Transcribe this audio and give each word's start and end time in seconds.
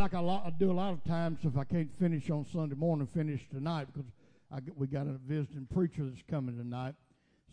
like 0.00 0.14
I, 0.14 0.20
I 0.20 0.50
do 0.58 0.70
a 0.70 0.72
lot 0.72 0.94
of 0.94 1.04
times 1.04 1.40
if 1.44 1.58
I 1.58 1.64
can't 1.64 1.90
finish 1.98 2.30
on 2.30 2.46
Sunday 2.50 2.74
morning, 2.74 3.06
finish 3.06 3.46
tonight 3.50 3.86
because 3.92 4.10
I 4.50 4.60
we 4.74 4.86
got 4.86 5.06
a 5.06 5.12
visiting 5.26 5.66
preacher 5.70 6.06
that's 6.06 6.22
coming 6.28 6.56
tonight. 6.56 6.94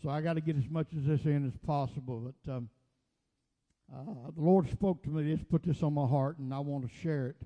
So 0.02 0.08
I 0.08 0.22
got 0.22 0.34
to 0.34 0.40
get 0.40 0.56
as 0.56 0.68
much 0.70 0.90
of 0.92 1.04
this 1.04 1.26
in 1.26 1.46
as 1.46 1.52
possible. 1.66 2.32
But 2.44 2.52
um, 2.52 2.70
uh, 3.94 4.30
the 4.34 4.40
Lord 4.40 4.70
spoke 4.70 5.02
to 5.02 5.10
me. 5.10 5.30
This 5.30 5.44
put 5.44 5.62
this 5.62 5.82
on 5.82 5.92
my 5.92 6.06
heart, 6.06 6.38
and 6.38 6.54
I 6.54 6.60
want 6.60 6.88
to 6.88 6.96
share 7.02 7.26
it 7.26 7.36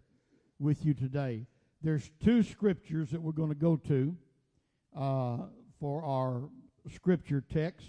with 0.60 0.84
you 0.84 0.95
today. 0.95 1.46
There's 1.82 2.09
two 2.23 2.45
scriptures 2.45 3.11
that 3.11 3.21
we're 3.21 3.32
going 3.32 3.48
to 3.48 3.57
go 3.57 3.77
to 3.89 4.16
uh, 4.96 5.39
for 5.80 6.05
our 6.05 6.48
scripture 6.95 7.43
text. 7.53 7.89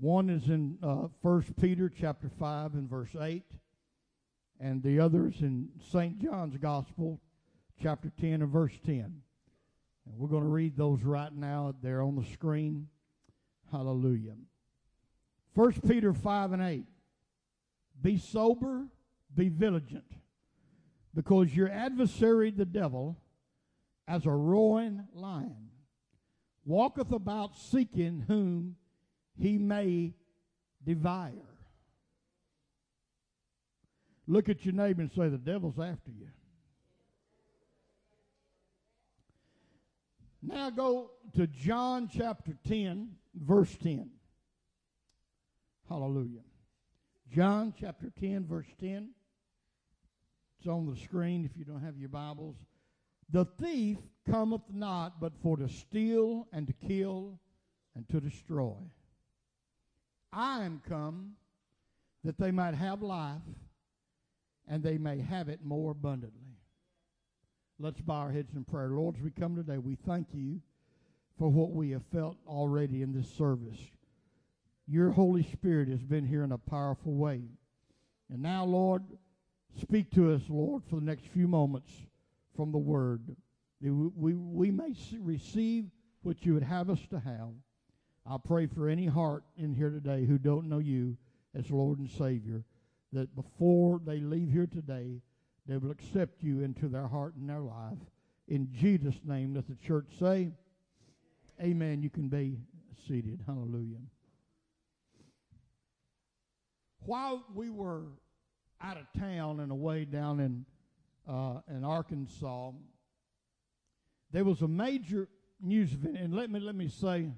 One 0.00 0.28
is 0.28 0.48
in 0.48 0.76
uh, 0.82 1.06
1 1.22 1.54
Peter 1.60 1.88
chapter 1.88 2.28
5 2.36 2.74
and 2.74 2.90
verse 2.90 3.14
8, 3.18 3.44
and 4.60 4.82
the 4.82 5.00
others 5.00 5.36
in 5.40 5.68
St. 5.92 6.18
John's 6.18 6.56
Gospel 6.56 7.20
chapter 7.82 8.10
10 8.20 8.42
and 8.42 8.50
verse 8.50 8.72
10. 8.84 9.22
And 10.06 10.18
we're 10.18 10.28
going 10.28 10.44
to 10.44 10.48
read 10.48 10.76
those 10.76 11.02
right 11.02 11.32
now. 11.32 11.74
They're 11.82 12.02
on 12.02 12.16
the 12.16 12.24
screen. 12.32 12.88
Hallelujah. 13.70 14.34
1 15.54 15.72
Peter 15.88 16.12
5 16.12 16.52
and 16.52 16.62
8. 16.62 16.84
Be 18.02 18.18
sober, 18.18 18.86
be 19.34 19.48
vigilant, 19.48 20.04
because 21.14 21.56
your 21.56 21.70
adversary, 21.70 22.50
the 22.50 22.66
devil, 22.66 23.16
as 24.06 24.26
a 24.26 24.30
roaring 24.30 25.04
lion, 25.14 25.70
walketh 26.64 27.10
about 27.10 27.56
seeking 27.56 28.24
whom 28.28 28.76
he 29.38 29.56
may 29.56 30.12
devour. 30.84 31.55
Look 34.26 34.48
at 34.48 34.64
your 34.64 34.74
neighbor 34.74 35.02
and 35.02 35.10
say, 35.12 35.28
The 35.28 35.38
devil's 35.38 35.78
after 35.78 36.10
you. 36.10 36.28
Now 40.42 40.70
go 40.70 41.10
to 41.34 41.46
John 41.46 42.08
chapter 42.12 42.52
10, 42.68 43.10
verse 43.34 43.74
10. 43.82 44.10
Hallelujah. 45.88 46.42
John 47.32 47.74
chapter 47.78 48.12
10, 48.20 48.46
verse 48.46 48.66
10. 48.80 49.10
It's 50.58 50.68
on 50.68 50.88
the 50.88 50.96
screen 50.96 51.44
if 51.44 51.56
you 51.56 51.64
don't 51.64 51.82
have 51.82 51.98
your 51.98 52.08
Bibles. 52.08 52.56
The 53.30 53.44
thief 53.44 53.98
cometh 54.28 54.62
not 54.72 55.20
but 55.20 55.32
for 55.42 55.56
to 55.56 55.68
steal 55.68 56.46
and 56.52 56.66
to 56.68 56.72
kill 56.72 57.40
and 57.94 58.08
to 58.08 58.20
destroy. 58.20 58.76
I 60.32 60.64
am 60.64 60.80
come 60.88 61.32
that 62.22 62.38
they 62.38 62.50
might 62.50 62.74
have 62.74 63.02
life 63.02 63.42
and 64.68 64.82
they 64.82 64.98
may 64.98 65.20
have 65.20 65.48
it 65.48 65.64
more 65.64 65.92
abundantly. 65.92 66.58
Let's 67.78 68.00
bow 68.00 68.14
our 68.14 68.32
heads 68.32 68.54
in 68.54 68.64
prayer. 68.64 68.88
Lord, 68.88 69.16
as 69.16 69.22
we 69.22 69.30
come 69.30 69.54
today, 69.54 69.78
we 69.78 69.96
thank 69.96 70.28
you 70.32 70.60
for 71.38 71.48
what 71.48 71.72
we 71.72 71.90
have 71.90 72.04
felt 72.12 72.36
already 72.46 73.02
in 73.02 73.12
this 73.12 73.30
service. 73.30 73.78
Your 74.88 75.10
Holy 75.10 75.42
Spirit 75.42 75.88
has 75.88 76.02
been 76.02 76.24
here 76.24 76.44
in 76.44 76.52
a 76.52 76.58
powerful 76.58 77.14
way. 77.14 77.42
And 78.32 78.40
now, 78.40 78.64
Lord, 78.64 79.02
speak 79.80 80.10
to 80.12 80.32
us, 80.32 80.42
Lord, 80.48 80.82
for 80.88 80.96
the 80.96 81.04
next 81.04 81.26
few 81.26 81.46
moments 81.46 81.92
from 82.56 82.72
the 82.72 82.78
Word. 82.78 83.36
We, 83.80 83.90
we, 83.90 84.34
we 84.34 84.70
may 84.70 84.94
receive 85.20 85.86
what 86.22 86.44
you 86.46 86.54
would 86.54 86.62
have 86.62 86.88
us 86.88 87.00
to 87.10 87.20
have. 87.20 87.50
I 88.28 88.36
pray 88.42 88.66
for 88.66 88.88
any 88.88 89.06
heart 89.06 89.44
in 89.56 89.74
here 89.74 89.90
today 89.90 90.24
who 90.24 90.38
don't 90.38 90.68
know 90.68 90.78
you 90.78 91.16
as 91.54 91.70
Lord 91.70 91.98
and 91.98 92.10
Savior, 92.10 92.64
that 93.16 93.34
before 93.34 94.00
they 94.04 94.20
leave 94.20 94.50
here 94.50 94.66
today, 94.66 95.20
they 95.66 95.76
will 95.76 95.90
accept 95.90 96.42
you 96.42 96.60
into 96.62 96.88
their 96.88 97.08
heart 97.08 97.34
and 97.34 97.48
their 97.48 97.60
life. 97.60 97.98
In 98.48 98.68
Jesus' 98.72 99.20
name, 99.24 99.54
let 99.54 99.66
the 99.66 99.74
church 99.74 100.06
say, 100.18 100.52
Amen. 101.60 102.02
You 102.02 102.10
can 102.10 102.28
be 102.28 102.58
seated. 103.08 103.42
Hallelujah. 103.46 103.96
While 107.00 107.44
we 107.54 107.70
were 107.70 108.02
out 108.82 108.98
of 108.98 109.06
town 109.18 109.60
and 109.60 109.72
away 109.72 110.04
down 110.04 110.40
in 110.40 110.66
uh, 111.26 111.60
in 111.68 111.82
Arkansas, 111.82 112.72
there 114.32 114.44
was 114.44 114.60
a 114.60 114.68
major 114.68 115.28
news 115.60 115.94
event. 115.94 116.18
And 116.18 116.34
let 116.34 116.50
me 116.50 116.60
let 116.60 116.74
me 116.74 116.88
say, 116.88 117.30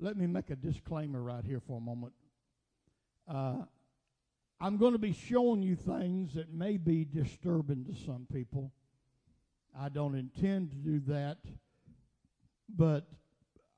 let 0.00 0.16
me 0.16 0.26
make 0.26 0.50
a 0.50 0.56
disclaimer 0.56 1.22
right 1.22 1.44
here 1.44 1.60
for 1.60 1.78
a 1.78 1.80
moment. 1.80 2.12
Uh, 3.28 3.62
I'm 4.60 4.76
going 4.76 4.92
to 4.92 4.98
be 4.98 5.12
showing 5.12 5.62
you 5.62 5.76
things 5.76 6.34
that 6.34 6.52
may 6.52 6.78
be 6.78 7.04
disturbing 7.04 7.84
to 7.84 7.94
some 8.04 8.26
people. 8.32 8.72
I 9.78 9.88
don't 9.88 10.16
intend 10.16 10.70
to 10.72 10.76
do 10.76 11.00
that, 11.12 11.38
but 12.68 13.06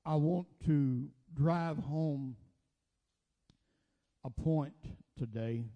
I 0.07 0.15
want 0.15 0.47
to 0.65 1.07
drive 1.35 1.77
home 1.77 2.37
a 4.25 4.31
point 4.31 4.73
today 5.19 5.67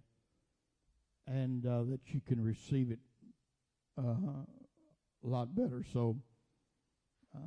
and 1.26 1.66
uh, 1.66 1.82
that 1.91 2.00
you 2.06 2.22
can 2.26 2.43
receive 2.43 2.91
it 2.91 2.98
uh, 3.98 4.03
a 4.03 5.26
lot 5.26 5.54
better. 5.54 5.84
So 5.93 6.16
uh, 7.37 7.38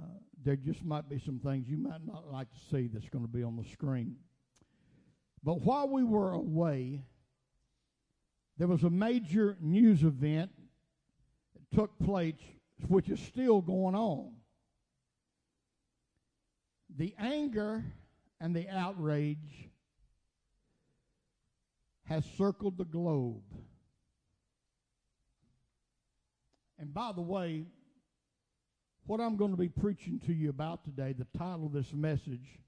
there 0.43 0.55
just 0.55 0.85
might 0.85 1.09
be 1.09 1.17
some 1.17 1.39
things 1.39 1.67
you 1.67 1.77
might 1.77 2.05
not 2.05 2.31
like 2.31 2.51
to 2.51 2.59
see 2.71 2.87
that's 2.87 3.09
going 3.09 3.25
to 3.25 3.31
be 3.31 3.41
on 3.41 3.55
the 3.55 3.67
screen. 3.71 4.15
But 5.43 5.61
while 5.61 5.87
we 5.87 6.03
were 6.03 6.33
away, 6.33 7.01
there 8.57 8.67
was 8.67 8.83
a 8.83 8.89
major 8.89 9.57
news 9.61 10.03
event 10.03 10.51
that 11.53 11.77
took 11.77 11.97
place, 11.99 12.35
which 12.87 13.09
is 13.09 13.19
still 13.19 13.61
going 13.61 13.95
on. 13.95 14.31
The 16.97 17.13
anger 17.19 17.83
and 18.39 18.55
the 18.55 18.67
outrage 18.69 19.69
has 22.05 22.25
circled 22.37 22.77
the 22.77 22.85
globe. 22.85 23.43
And 26.79 26.93
by 26.93 27.11
the 27.11 27.21
way, 27.21 27.65
what 29.05 29.19
I'm 29.19 29.37
going 29.37 29.51
to 29.51 29.57
be 29.57 29.69
preaching 29.69 30.19
to 30.25 30.33
you 30.33 30.49
about 30.49 30.83
today, 30.83 31.13
the 31.13 31.27
title 31.37 31.67
of 31.67 31.73
this 31.73 31.93
message 31.93 32.59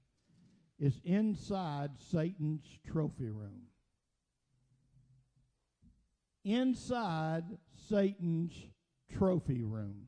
is 0.78 1.00
Inside 1.04 1.90
Satan's 2.10 2.64
Trophy 2.86 3.28
Room. 3.30 3.69
Inside 6.44 7.44
Satan's 7.88 8.54
Trophy 9.12 9.62
Room. 9.62 10.06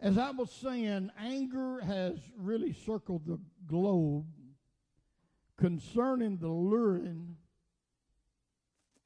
As 0.00 0.16
I 0.16 0.30
was 0.30 0.50
saying, 0.52 1.10
anger 1.18 1.80
has 1.80 2.18
really 2.36 2.72
circled 2.72 3.26
the 3.26 3.40
globe 3.66 4.26
concerning 5.58 6.38
the 6.38 6.48
luring 6.48 7.36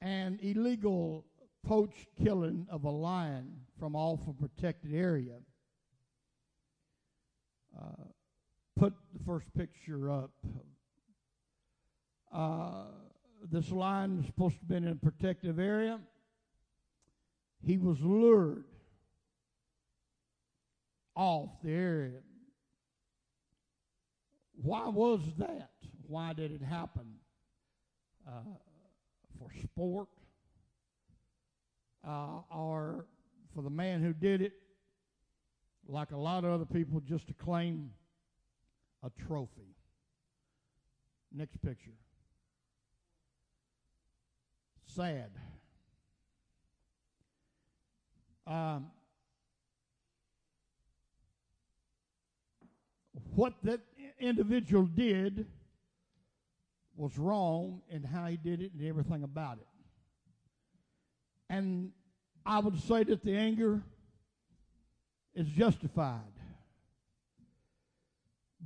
and 0.02 0.38
illegal 0.42 1.24
poached 1.66 2.08
killing 2.22 2.66
of 2.70 2.84
a 2.84 2.90
lion 2.90 3.62
from 3.78 3.96
off 3.96 4.20
a 4.28 4.32
protected 4.32 4.94
area. 4.94 5.38
Uh, 7.76 8.04
put 8.76 8.92
the 9.14 9.24
first 9.24 9.46
picture 9.54 10.10
up. 10.10 10.32
Uh, 12.30 12.84
this 13.50 13.70
lion 13.70 14.18
was 14.18 14.26
supposed 14.26 14.58
to 14.60 14.64
be 14.64 14.76
in 14.76 14.88
a 14.88 14.94
protective 14.94 15.58
area. 15.58 15.98
He 17.64 17.78
was 17.78 18.00
lured 18.00 18.64
off 21.14 21.50
the 21.62 21.70
area. 21.70 22.20
Why 24.54 24.88
was 24.88 25.20
that? 25.38 25.70
Why 26.06 26.32
did 26.32 26.52
it 26.52 26.62
happen? 26.62 27.14
Uh, 28.26 28.42
for 29.38 29.48
sport? 29.62 30.08
Uh, 32.06 32.40
or 32.50 33.06
for 33.54 33.62
the 33.62 33.70
man 33.70 34.02
who 34.02 34.12
did 34.12 34.42
it, 34.42 34.52
like 35.86 36.10
a 36.10 36.16
lot 36.16 36.44
of 36.44 36.50
other 36.50 36.64
people, 36.64 37.00
just 37.00 37.28
to 37.28 37.34
claim 37.34 37.90
a 39.04 39.10
trophy. 39.26 39.76
Next 41.32 41.60
picture. 41.62 41.92
Sad. 44.94 45.30
Um, 48.46 48.90
what 53.34 53.54
that 53.62 53.80
individual 54.20 54.84
did 54.84 55.46
was 56.96 57.16
wrong 57.16 57.80
and 57.90 58.04
how 58.04 58.26
he 58.26 58.36
did 58.36 58.60
it 58.60 58.72
and 58.72 58.86
everything 58.86 59.22
about 59.22 59.58
it. 59.58 59.66
And 61.48 61.92
I 62.44 62.58
would 62.58 62.78
say 62.82 63.04
that 63.04 63.24
the 63.24 63.34
anger 63.36 63.82
is 65.34 65.46
justified. 65.48 66.20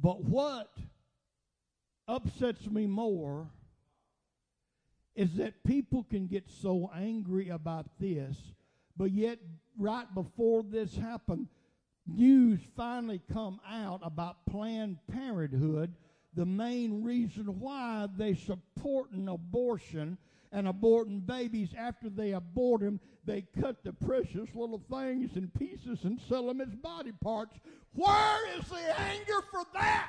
But 0.00 0.24
what 0.24 0.76
upsets 2.08 2.66
me 2.66 2.86
more 2.86 3.48
is 5.16 5.34
that 5.36 5.64
people 5.64 6.04
can 6.04 6.26
get 6.26 6.44
so 6.48 6.90
angry 6.94 7.48
about 7.48 7.86
this, 7.98 8.36
but 8.96 9.10
yet 9.10 9.38
right 9.78 10.06
before 10.14 10.62
this 10.62 10.96
happened, 10.96 11.48
news 12.06 12.60
finally 12.76 13.20
come 13.32 13.58
out 13.68 14.00
about 14.02 14.46
Planned 14.46 14.98
Parenthood, 15.10 15.94
the 16.34 16.46
main 16.46 17.02
reason 17.02 17.58
why 17.58 18.06
they 18.16 18.34
support 18.34 18.66
supporting 18.86 19.28
abortion 19.28 20.16
and 20.52 20.66
aborting 20.66 21.26
babies 21.26 21.70
after 21.76 22.08
they 22.08 22.32
abort 22.32 22.80
them, 22.80 23.00
they 23.24 23.44
cut 23.60 23.82
the 23.82 23.92
precious 23.92 24.48
little 24.54 24.80
things 24.90 25.36
in 25.36 25.48
pieces 25.58 26.04
and 26.04 26.20
sell 26.28 26.46
them 26.46 26.60
as 26.60 26.74
body 26.76 27.12
parts. 27.20 27.58
Where 27.94 28.58
is 28.58 28.68
the 28.68 29.00
anger 29.00 29.42
for 29.50 29.64
that? 29.74 30.08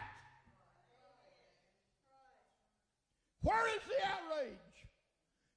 Where 3.42 3.68
is 3.68 3.82
the 3.88 4.06
outrage? 4.06 4.67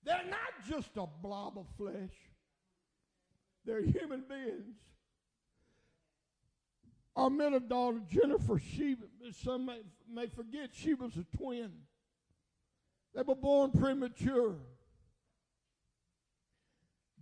They're 0.05 0.25
not 0.29 0.69
just 0.69 0.97
a 0.97 1.07
blob 1.07 1.59
of 1.59 1.67
flesh, 1.77 2.15
they're 3.65 3.83
human 3.83 4.25
beings. 4.29 4.77
Our 7.17 7.29
middle 7.29 7.61
daughter, 7.61 8.01
Jennifer, 8.09 8.59
she, 8.59 8.97
some 9.43 9.67
may, 9.67 9.81
may 10.09 10.27
forget, 10.29 10.71
she 10.73 10.95
was 10.95 11.13
a 11.17 11.37
twin. 11.37 11.73
They 13.15 13.23
were 13.23 13.35
born 13.35 13.73
premature. 13.73 14.55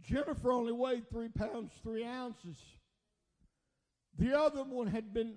Jennifer 0.02 0.52
only 0.52 0.72
weighed 0.72 1.08
three 1.10 1.28
pounds, 1.28 1.72
three 1.82 2.04
ounces. 2.04 2.56
The 4.18 4.38
other 4.38 4.64
one 4.64 4.86
had 4.86 5.12
been, 5.12 5.36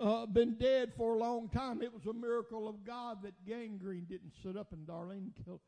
uh, 0.00 0.04
uh, 0.04 0.26
been 0.26 0.54
dead 0.54 0.92
for 0.96 1.14
a 1.14 1.18
long 1.18 1.48
time. 1.48 1.82
It 1.82 1.92
was 1.92 2.06
a 2.06 2.12
miracle 2.12 2.68
of 2.68 2.84
God 2.84 3.22
that 3.22 3.34
gangrene 3.46 4.06
didn't 4.08 4.32
sit 4.42 4.56
up 4.56 4.72
and 4.72 4.86
Darlene 4.86 5.30
kill, 5.44 5.60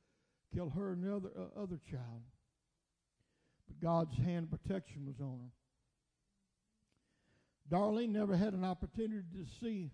kill 0.54 0.70
her 0.70 0.92
and 0.92 1.04
the 1.04 1.14
other, 1.14 1.30
uh, 1.36 1.60
other 1.60 1.78
child. 1.90 2.22
But 3.68 3.80
God's 3.80 4.16
hand 4.16 4.48
of 4.52 4.62
protection 4.62 5.06
was 5.06 5.20
on 5.20 5.38
her. 5.40 5.50
Darlene 7.76 8.10
never 8.10 8.36
had 8.36 8.52
an 8.52 8.64
opportunity 8.64 9.22
to 9.32 9.46
see 9.60 9.90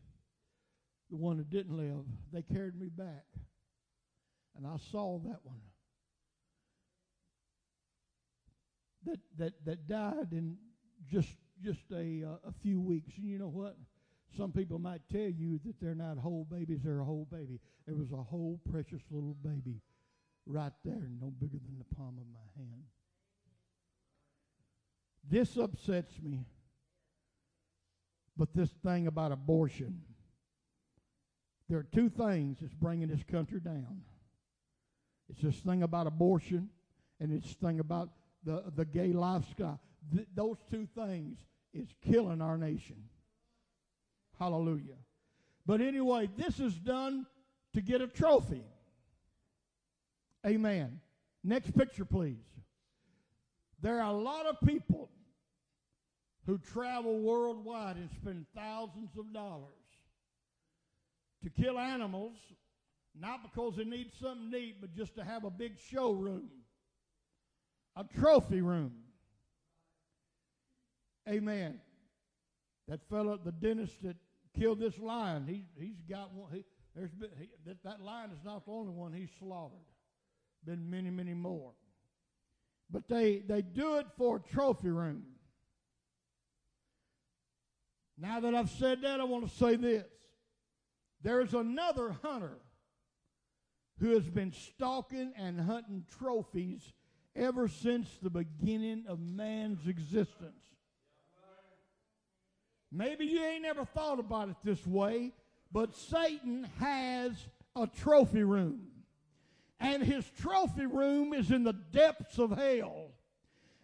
the 1.11 1.17
one 1.17 1.37
that 1.37 1.51
didn't 1.51 1.77
live. 1.77 2.05
They 2.33 2.43
carried 2.43 2.79
me 2.79 2.89
back, 2.89 3.25
and 4.57 4.67
I 4.67 4.77
saw 4.91 5.19
that 5.21 5.41
one. 5.45 5.61
That 9.05 9.21
that 9.39 9.65
that 9.67 9.87
died 9.87 10.33
in 10.33 10.57
just 11.13 11.29
just 11.63 11.83
a 11.93 12.25
uh, 12.25 12.49
a 12.49 12.53
few 12.63 12.81
weeks. 12.81 13.13
And 13.19 13.27
you 13.27 13.39
know 13.39 13.49
what? 13.49 13.77
Some 14.37 14.53
people 14.53 14.79
might 14.79 15.03
tell 15.13 15.31
you 15.31 15.61
that 15.65 15.79
they're 15.81 15.95
not 15.95 16.17
whole 16.17 16.47
babies; 16.51 16.81
they're 16.83 17.01
a 17.01 17.05
whole 17.05 17.29
baby. 17.31 17.61
It 17.87 17.97
was 17.97 18.11
a 18.11 18.23
whole 18.23 18.59
precious 18.71 19.03
little 19.11 19.37
baby 19.45 19.81
right 20.47 20.73
there, 20.85 21.09
no 21.21 21.31
bigger 21.31 21.59
than 21.59 21.79
the 21.79 21.95
palm 21.95 22.19
of 22.19 22.27
my 22.33 22.63
hand. 22.63 22.83
This 25.29 25.57
upsets 25.57 26.21
me 26.23 26.47
but 28.37 28.53
this 28.55 28.71
thing 28.85 29.07
about 29.07 29.33
abortion, 29.33 30.03
there 31.69 31.79
are 31.79 31.87
two 31.95 32.09
things 32.09 32.59
that's 32.61 32.75
bringing 32.75 33.09
this 33.09 33.23
country 33.23 33.61
down. 33.61 34.03
It's 35.29 35.41
this 35.41 35.57
thing 35.57 35.83
about 35.83 36.07
abortion, 36.07 36.69
and 37.19 37.33
it's 37.33 37.47
this 37.47 37.57
thing 37.57 37.81
about 37.81 38.11
the, 38.45 38.65
the 38.77 38.85
gay 38.85 39.13
lifestyle. 39.13 39.81
Th- 40.15 40.29
those 40.35 40.59
two 40.71 40.87
things 40.95 41.39
is 41.73 41.89
killing 42.09 42.41
our 42.41 42.59
nation. 42.59 42.97
Hallelujah. 44.39 44.99
But 45.65 45.81
anyway, 45.81 46.29
this 46.37 46.61
is 46.61 46.75
done 46.75 47.27
to 47.75 47.81
get 47.81 48.01
a 48.01 48.07
trophy. 48.07 48.63
Amen. 50.47 51.01
Next 51.43 51.77
picture, 51.77 52.05
please. 52.05 52.45
There 53.81 54.01
are 54.01 54.11
a 54.11 54.17
lot 54.19 54.47
of 54.47 54.57
people 54.67 55.11
who 56.47 56.59
travel 56.59 57.19
worldwide 57.19 57.97
and 57.97 58.09
spend 58.11 58.47
thousands 58.55 59.11
of 59.19 59.33
dollars 59.33 59.73
to 61.43 61.51
kill 61.51 61.79
animals, 61.79 62.37
not 63.19 63.43
because 63.43 63.77
they 63.77 63.85
need 63.85 64.11
something 64.21 64.51
neat, 64.51 64.81
but 64.81 64.95
just 64.95 65.17
to 65.17 65.25
have 65.25 65.45
a 65.45 65.51
big 65.51 65.73
showroom, 65.91 66.49
a 67.97 68.05
trophy 68.19 68.61
room. 68.61 68.93
Amen. 71.29 71.81
That 72.89 73.01
fellow, 73.11 73.39
the 73.43 73.53
dentist 73.53 74.03
that 74.05 74.17
killed 74.59 74.79
this 74.79 74.99
lion, 74.99 75.47
he, 75.49 75.65
he's 75.77 76.01
got 76.09 76.33
one. 76.33 76.53
He, 76.53 76.65
there's 76.95 77.11
been, 77.11 77.31
he, 77.39 77.49
that, 77.67 77.83
that 77.83 78.01
lion 78.01 78.31
is 78.31 78.45
not 78.45 78.65
the 78.65 78.73
only 78.73 78.93
one 78.93 79.13
he's 79.13 79.31
slaughtered. 79.41 79.79
Been 80.67 80.91
many, 80.91 81.11
many 81.11 81.33
more. 81.33 81.73
But 82.91 83.09
they, 83.09 83.43
they 83.47 83.63
do 83.63 83.97
it 83.97 84.07
for 84.19 84.37
a 84.37 84.41
trophy 84.41 84.91
room. 84.91 85.23
Now 88.19 88.41
that 88.41 88.55
I've 88.55 88.71
said 88.71 89.03
that, 89.03 89.21
I 89.21 89.25
want 89.25 89.49
to 89.49 89.57
say 89.57 89.77
this. 89.77 90.05
There's 91.23 91.55
another 91.55 92.17
hunter 92.23 92.59
who 94.01 94.11
has 94.11 94.29
been 94.29 94.53
stalking 94.53 95.33
and 95.37 95.61
hunting 95.61 96.05
trophies 96.19 96.93
ever 97.35 97.69
since 97.69 98.09
the 98.23 98.31
beginning 98.31 99.05
of 99.09 99.21
man's 99.21 99.87
existence. 99.87 100.63
Maybe 102.91 103.27
you 103.27 103.45
ain't 103.45 103.63
never 103.63 103.85
thought 103.85 104.19
about 104.19 104.49
it 104.49 104.57
this 104.65 104.87
way, 104.87 105.33
but 105.71 105.97
Satan 105.97 106.69
has 106.81 107.33
a 107.75 107.87
trophy 107.87 108.43
room. 108.43 108.96
And 109.79 110.03
his 110.03 110.25
trophy 110.41 110.87
room 110.87 111.33
is 111.33 111.51
in 111.51 111.63
the 111.63 111.73
depths 111.73 112.39
of 112.39 112.51
hell. 112.53 113.11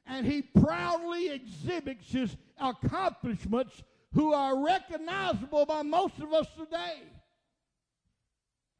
And 0.06 0.26
he 0.26 0.42
proudly 0.42 1.30
exhibits 1.30 2.10
his 2.10 2.36
accomplishments 2.58 3.82
who 4.14 4.32
are 4.32 4.64
recognizable 4.64 5.64
by 5.66 5.82
most 5.82 6.18
of 6.18 6.32
us 6.32 6.46
today. 6.56 7.02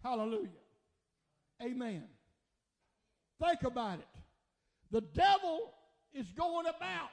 Hallelujah. 0.02 0.48
Amen. 1.62 2.04
Think 3.40 3.62
about 3.64 3.98
it. 3.98 4.06
The 4.90 5.00
devil 5.00 5.72
is 6.12 6.26
going 6.32 6.66
about 6.66 7.10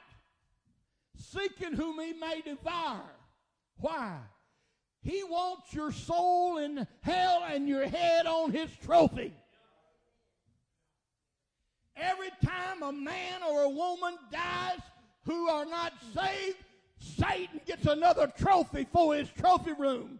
seeking 1.16 1.72
whom 1.72 2.00
he 2.00 2.12
may 2.12 2.40
devour. 2.40 3.02
Why? 3.76 4.18
He 5.02 5.22
wants 5.24 5.72
your 5.72 5.92
soul 5.92 6.58
in 6.58 6.86
hell 7.00 7.44
and 7.50 7.66
your 7.66 7.86
head 7.86 8.26
on 8.26 8.50
his 8.50 8.70
trophy. 8.84 9.32
Every 12.00 12.30
time 12.42 12.82
a 12.82 12.92
man 12.92 13.42
or 13.48 13.62
a 13.62 13.68
woman 13.68 14.16
dies 14.32 14.80
who 15.26 15.48
are 15.48 15.66
not 15.66 15.92
saved, 16.14 16.56
Satan 16.98 17.60
gets 17.66 17.86
another 17.86 18.26
trophy 18.38 18.86
for 18.90 19.14
his 19.14 19.28
trophy 19.30 19.72
room. 19.72 20.18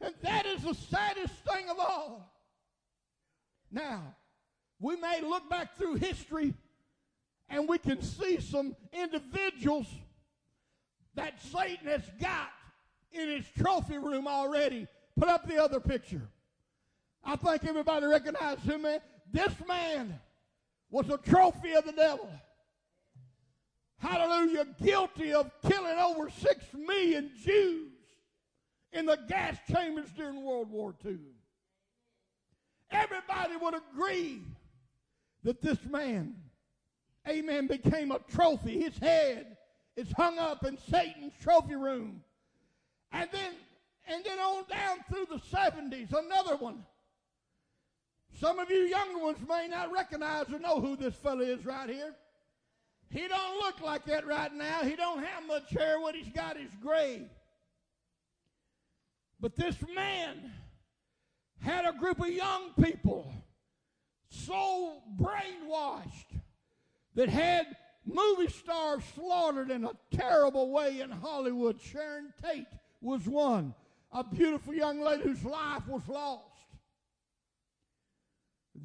And 0.00 0.14
that 0.22 0.46
is 0.46 0.62
the 0.62 0.74
saddest 0.74 1.34
thing 1.50 1.68
of 1.68 1.78
all. 1.78 2.32
Now, 3.70 4.14
we 4.80 4.96
may 4.96 5.20
look 5.20 5.48
back 5.50 5.76
through 5.76 5.96
history 5.96 6.54
and 7.48 7.68
we 7.68 7.78
can 7.78 8.02
see 8.02 8.40
some 8.40 8.76
individuals 8.92 9.86
that 11.14 11.40
Satan 11.42 11.86
has 11.86 12.02
got 12.20 12.50
in 13.12 13.28
his 13.28 13.44
trophy 13.58 13.98
room 13.98 14.26
already. 14.28 14.86
Put 15.18 15.28
up 15.28 15.48
the 15.48 15.62
other 15.62 15.80
picture. 15.80 16.28
I 17.24 17.36
think 17.36 17.64
everybody 17.64 18.06
recognizes 18.06 18.64
him, 18.64 18.82
man. 18.82 19.00
This 19.30 19.52
man 19.66 20.18
was 20.90 21.08
a 21.10 21.18
trophy 21.18 21.72
of 21.72 21.84
the 21.84 21.92
devil 21.92 22.30
hallelujah, 23.98 24.66
guilty 24.82 25.32
of 25.32 25.50
killing 25.62 25.98
over 25.98 26.30
six 26.30 26.64
million 26.74 27.30
Jews 27.44 27.92
in 28.92 29.06
the 29.06 29.18
gas 29.28 29.56
chambers 29.70 30.08
during 30.16 30.42
World 30.44 30.70
War 30.70 30.94
II. 31.04 31.18
Everybody 32.90 33.56
would 33.60 33.74
agree 33.74 34.42
that 35.42 35.60
this 35.60 35.78
man, 35.90 36.34
amen, 37.28 37.66
became 37.66 38.12
a 38.12 38.18
trophy. 38.30 38.80
His 38.80 38.96
head 38.98 39.56
is 39.96 40.10
hung 40.12 40.38
up 40.38 40.64
in 40.64 40.78
Satan's 40.90 41.34
trophy 41.42 41.74
room. 41.74 42.22
And 43.12 43.28
then, 43.32 43.52
and 44.06 44.24
then 44.24 44.38
on 44.38 44.64
down 44.70 44.98
through 45.08 45.26
the 45.26 45.40
70s, 45.54 46.12
another 46.12 46.56
one. 46.56 46.84
Some 48.34 48.58
of 48.58 48.70
you 48.70 48.78
younger 48.78 49.18
ones 49.18 49.38
may 49.48 49.68
not 49.68 49.92
recognize 49.92 50.46
or 50.52 50.58
know 50.58 50.80
who 50.80 50.96
this 50.96 51.14
fellow 51.14 51.40
is 51.40 51.64
right 51.64 51.88
here. 51.88 52.14
He 53.10 53.26
don't 53.26 53.56
look 53.58 53.80
like 53.80 54.04
that 54.04 54.26
right 54.26 54.52
now. 54.52 54.82
He 54.82 54.94
don't 54.94 55.24
have 55.24 55.46
much 55.46 55.70
hair. 55.70 56.00
What 56.00 56.14
he's 56.14 56.28
got 56.28 56.56
is 56.56 56.70
gray. 56.82 57.22
But 59.40 59.56
this 59.56 59.76
man 59.94 60.52
had 61.60 61.84
a 61.86 61.92
group 61.92 62.20
of 62.20 62.28
young 62.28 62.70
people 62.80 63.32
so 64.30 65.02
brainwashed 65.18 66.40
that 67.14 67.28
had 67.28 67.66
movie 68.04 68.48
stars 68.48 69.02
slaughtered 69.14 69.70
in 69.70 69.84
a 69.84 69.92
terrible 70.12 70.70
way 70.70 71.00
in 71.00 71.10
Hollywood. 71.10 71.80
Sharon 71.80 72.32
Tate 72.42 72.66
was 73.00 73.26
one, 73.26 73.74
a 74.12 74.22
beautiful 74.22 74.74
young 74.74 75.00
lady 75.00 75.22
whose 75.22 75.44
life 75.44 75.86
was 75.86 76.06
lost. 76.08 76.44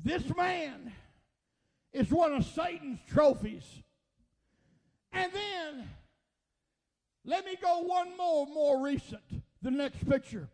This 0.01 0.23
man 0.35 0.91
is 1.91 2.09
one 2.09 2.33
of 2.33 2.45
Satan's 2.45 2.99
trophies. 3.07 3.65
And 5.11 5.31
then, 5.31 5.89
let 7.25 7.45
me 7.45 7.55
go 7.61 7.81
one 7.81 8.17
more, 8.17 8.47
more 8.47 8.83
recent. 8.83 9.21
The 9.61 9.71
next 9.71 10.07
picture. 10.09 10.49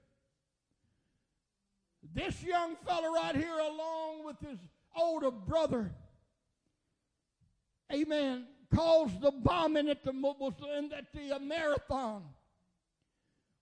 This 2.14 2.44
young 2.44 2.76
fella 2.86 3.12
right 3.12 3.36
here, 3.36 3.58
along 3.58 4.26
with 4.26 4.40
his 4.40 4.60
older 4.96 5.32
brother, 5.32 5.92
amen, 7.92 8.46
caused 8.74 9.22
the 9.22 9.32
bombing 9.32 9.90
at 9.90 10.04
the, 10.04 10.12
and 10.78 10.94
at 10.94 11.12
the 11.14 11.36
uh, 11.36 11.40
marathon. 11.40 12.24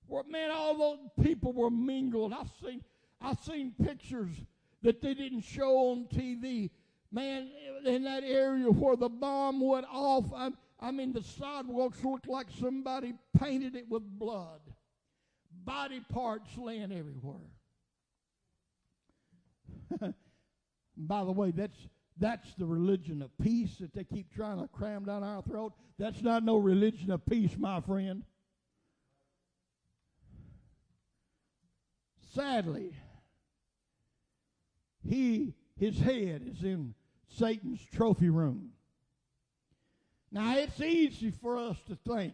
Where, 0.07 0.23
man, 0.23 0.51
all 0.51 0.77
those 0.77 1.25
people 1.25 1.53
were 1.53 1.69
mingled. 1.69 2.33
I've 2.33 2.51
seen, 2.63 2.83
I've 3.21 3.39
seen 3.39 3.73
pictures 3.81 4.35
that 4.81 5.01
they 5.01 5.13
didn't 5.13 5.41
show 5.41 5.91
on 5.91 6.07
TV. 6.13 6.69
Man, 7.11 7.49
in 7.85 8.03
that 8.03 8.23
area 8.23 8.69
where 8.69 8.95
the 8.95 9.09
bomb 9.09 9.61
went 9.61 9.85
off, 9.91 10.25
I, 10.35 10.49
I 10.79 10.91
mean, 10.91 11.13
the 11.13 11.23
sidewalks 11.23 12.03
looked 12.03 12.27
like 12.27 12.47
somebody 12.59 13.13
painted 13.39 13.75
it 13.75 13.89
with 13.89 14.03
blood. 14.03 14.61
Body 15.63 16.01
parts 16.11 16.57
laying 16.57 16.91
everywhere. 16.91 17.37
By 20.97 21.23
the 21.23 21.31
way, 21.31 21.51
that's 21.51 21.77
that's 22.19 22.53
the 22.55 22.65
religion 22.65 23.21
of 23.21 23.29
peace 23.37 23.77
that 23.79 23.93
they 23.93 24.03
keep 24.03 24.33
trying 24.33 24.59
to 24.59 24.67
cram 24.67 25.05
down 25.05 25.23
our 25.23 25.43
throat. 25.43 25.73
That's 25.99 26.21
not 26.23 26.43
no 26.43 26.57
religion 26.57 27.11
of 27.11 27.25
peace, 27.25 27.55
my 27.57 27.79
friend. 27.81 28.23
Sadly, 32.33 32.91
he 35.07 35.53
his 35.77 35.97
head 35.99 36.41
is 36.51 36.63
in 36.63 36.93
Satan's 37.27 37.81
trophy 37.93 38.29
room. 38.29 38.71
Now 40.31 40.57
it's 40.57 40.81
easy 40.81 41.31
for 41.31 41.57
us 41.57 41.77
to 41.87 41.95
think 41.95 42.33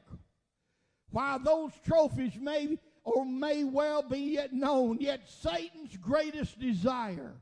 while 1.12 1.40
those 1.40 1.72
trophies 1.86 2.34
may 2.40 2.78
or 3.04 3.26
may 3.26 3.64
well 3.64 4.02
be 4.02 4.20
yet 4.20 4.54
known, 4.54 4.98
yet 5.00 5.22
Satan's 5.28 5.96
greatest 5.98 6.60
desire 6.60 7.34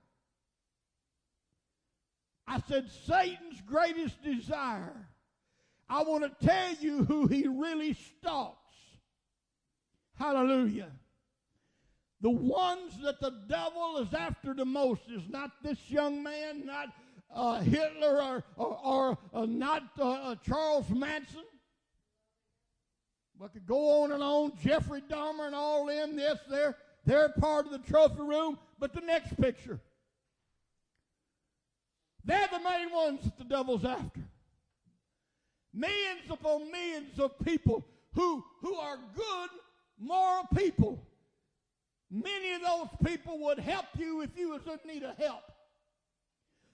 I 2.52 2.60
said, 2.68 2.90
Satan's 3.06 3.62
greatest 3.66 4.22
desire. 4.22 5.08
I 5.88 6.04
want 6.04 6.24
to 6.24 6.46
tell 6.46 6.74
you 6.82 7.06
who 7.06 7.28
he 7.28 7.48
really 7.48 7.94
stalks. 7.94 8.76
Hallelujah. 10.20 10.92
The 12.22 12.30
ones 12.30 12.94
that 13.02 13.20
the 13.20 13.34
devil 13.48 13.98
is 13.98 14.14
after 14.14 14.54
the 14.54 14.66
most 14.66 15.02
is 15.10 15.24
not 15.28 15.52
this 15.64 15.90
young 15.90 16.22
man, 16.22 16.66
not 16.66 16.90
uh, 17.34 17.62
Hitler, 17.62 18.22
or, 18.22 18.44
or, 18.58 18.80
or 18.84 19.18
uh, 19.34 19.46
not 19.46 19.84
uh, 20.00 20.10
uh 20.10 20.36
Charles 20.46 20.90
Manson. 20.90 21.44
But 23.40 23.54
could 23.54 23.66
go 23.66 24.04
on 24.04 24.12
and 24.12 24.22
on. 24.22 24.52
Jeffrey 24.64 25.02
Dahmer 25.02 25.48
and 25.48 25.56
all 25.56 25.88
them, 25.88 26.20
yes, 26.20 26.38
they're, 26.48 26.78
they're 27.06 27.30
part 27.30 27.66
of 27.66 27.72
the 27.72 27.80
trophy 27.80 28.22
room. 28.22 28.60
But 28.78 28.94
the 28.94 29.02
next 29.02 29.36
picture. 29.42 29.80
They're 32.24 32.50
the 32.52 32.60
main 32.60 32.92
ones 32.92 33.24
that 33.24 33.38
the 33.40 33.46
devil's 33.46 33.84
after. 33.84 34.22
Millions 35.74 36.30
upon 36.30 36.72
millions 36.72 37.20
of 37.20 37.32
people 37.40 37.84
who, 38.14 38.44
who 38.60 38.76
are 38.76 39.00
good, 39.16 39.50
moral 40.00 40.44
people. 40.56 41.02
Many 42.12 42.54
of 42.54 42.62
those 42.62 42.88
people 43.06 43.40
would 43.40 43.60
help 43.60 43.86
you 43.98 44.22
if 44.22 44.32
you 44.38 44.50
was 44.50 44.62
in 44.68 44.94
need 44.94 45.04
of 45.04 45.18
help. 45.18 45.44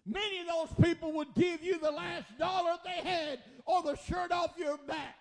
Many 0.06 0.40
of 0.40 0.48
those 0.48 0.86
people 0.86 1.12
would 1.14 1.34
give 1.36 1.62
you 1.62 1.80
the 1.80 1.92
last 1.92 2.26
dollar 2.40 2.78
they 2.84 3.08
had 3.08 3.40
or 3.66 3.84
the 3.84 3.96
shirt 3.98 4.32
off 4.32 4.56
your 4.58 4.78
back. 4.88 5.16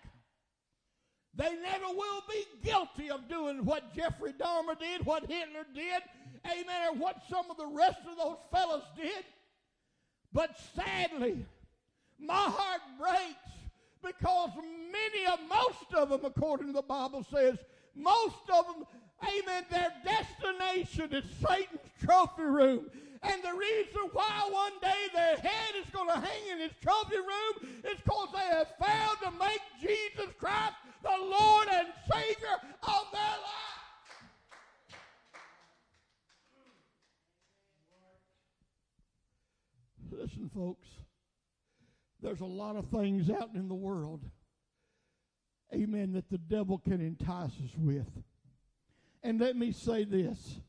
They 1.35 1.55
never 1.61 1.85
will 1.89 2.23
be 2.27 2.45
guilty 2.63 3.11
of 3.11 3.29
doing 3.29 3.63
what 3.63 3.93
Jeffrey 3.93 4.33
Dahmer 4.33 4.79
did, 4.79 5.05
what 5.05 5.29
Hitler 5.29 5.67
did, 5.75 6.01
amen, 6.45 6.87
or 6.89 6.95
what 6.95 7.17
some 7.29 7.51
of 7.51 7.57
the 7.57 7.67
rest 7.67 7.99
of 8.09 8.17
those 8.17 8.37
fellows 8.51 8.83
did. 8.95 9.23
But 10.33 10.57
sadly, 10.75 11.45
my 12.19 12.33
heart 12.33 12.81
breaks 12.99 13.53
because 14.03 14.49
many 14.91 15.27
of 15.31 15.39
most 15.47 15.93
of 15.93 16.09
them, 16.09 16.21
according 16.23 16.67
to 16.67 16.73
the 16.73 16.81
Bible 16.81 17.25
says, 17.29 17.57
most 17.95 18.49
of 18.51 18.65
them, 18.65 18.85
amen, 19.23 19.65
their 19.69 19.93
destination 20.03 21.13
is 21.13 21.23
Satan's 21.41 21.81
trophy 22.03 22.43
room. 22.43 22.85
And 23.23 23.41
the 23.43 23.53
reason 23.53 24.09
why 24.13 24.47
one 24.51 24.73
day 24.81 25.07
their 25.13 25.37
head 25.37 25.75
is 25.83 25.89
going 25.91 26.07
to 26.07 26.19
hang 26.19 26.47
in 26.51 26.59
his 26.59 26.71
trophy 26.81 27.17
room 27.17 27.71
is 27.83 27.97
because 28.03 28.29
they 28.33 28.55
have 28.55 28.67
failed 28.79 29.17
to 29.23 29.31
make 29.39 29.61
Jesus 29.81 30.31
Christ 30.37 30.73
the 31.01 31.09
Lord 31.09 31.67
and 31.71 31.87
Savior 32.11 32.57
of 32.83 33.05
their 33.11 33.21
life. 33.21 33.77
Listen, 40.11 40.49
folks, 40.53 40.87
there's 42.21 42.41
a 42.41 42.45
lot 42.45 42.75
of 42.75 42.87
things 42.89 43.29
out 43.29 43.49
in 43.55 43.67
the 43.67 43.75
world, 43.75 44.23
amen, 45.73 46.13
that 46.13 46.29
the 46.29 46.37
devil 46.37 46.77
can 46.77 47.01
entice 47.01 47.51
us 47.51 47.75
with. 47.77 48.07
And 49.23 49.39
let 49.39 49.55
me 49.55 49.71
say 49.71 50.03
this. 50.03 50.59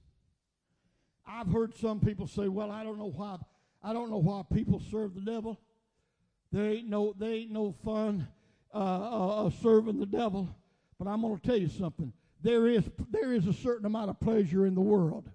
I've 1.27 1.49
heard 1.49 1.75
some 1.77 2.01
people 2.01 2.27
say, 2.27 2.49
well, 2.49 2.71
I 2.71 2.83
don't 2.83 2.99
know 2.99 3.11
why 3.11 3.37
I 3.83 3.93
don't 3.93 4.11
know 4.11 4.19
why 4.19 4.43
people 4.53 4.83
serve 4.91 5.15
the 5.15 5.21
devil. 5.21 5.61
There 6.51 6.71
ain't 6.71 6.89
no 6.89 7.15
there 7.19 7.33
ain't 7.33 7.51
no 7.51 7.73
fun 7.85 8.27
uh, 8.75 9.47
uh, 9.47 9.51
serving 9.63 9.99
the 9.99 10.07
devil. 10.07 10.49
But 10.99 11.07
I'm 11.07 11.21
going 11.21 11.39
to 11.39 11.47
tell 11.47 11.57
you 11.57 11.69
something. 11.69 12.13
There 12.43 12.67
is 12.67 12.85
there 13.11 13.33
is 13.33 13.47
a 13.47 13.53
certain 13.53 13.87
amount 13.87 14.11
of 14.11 14.21
pleasure 14.21 14.67
in 14.67 14.75
the 14.75 14.81
world. 14.81 15.31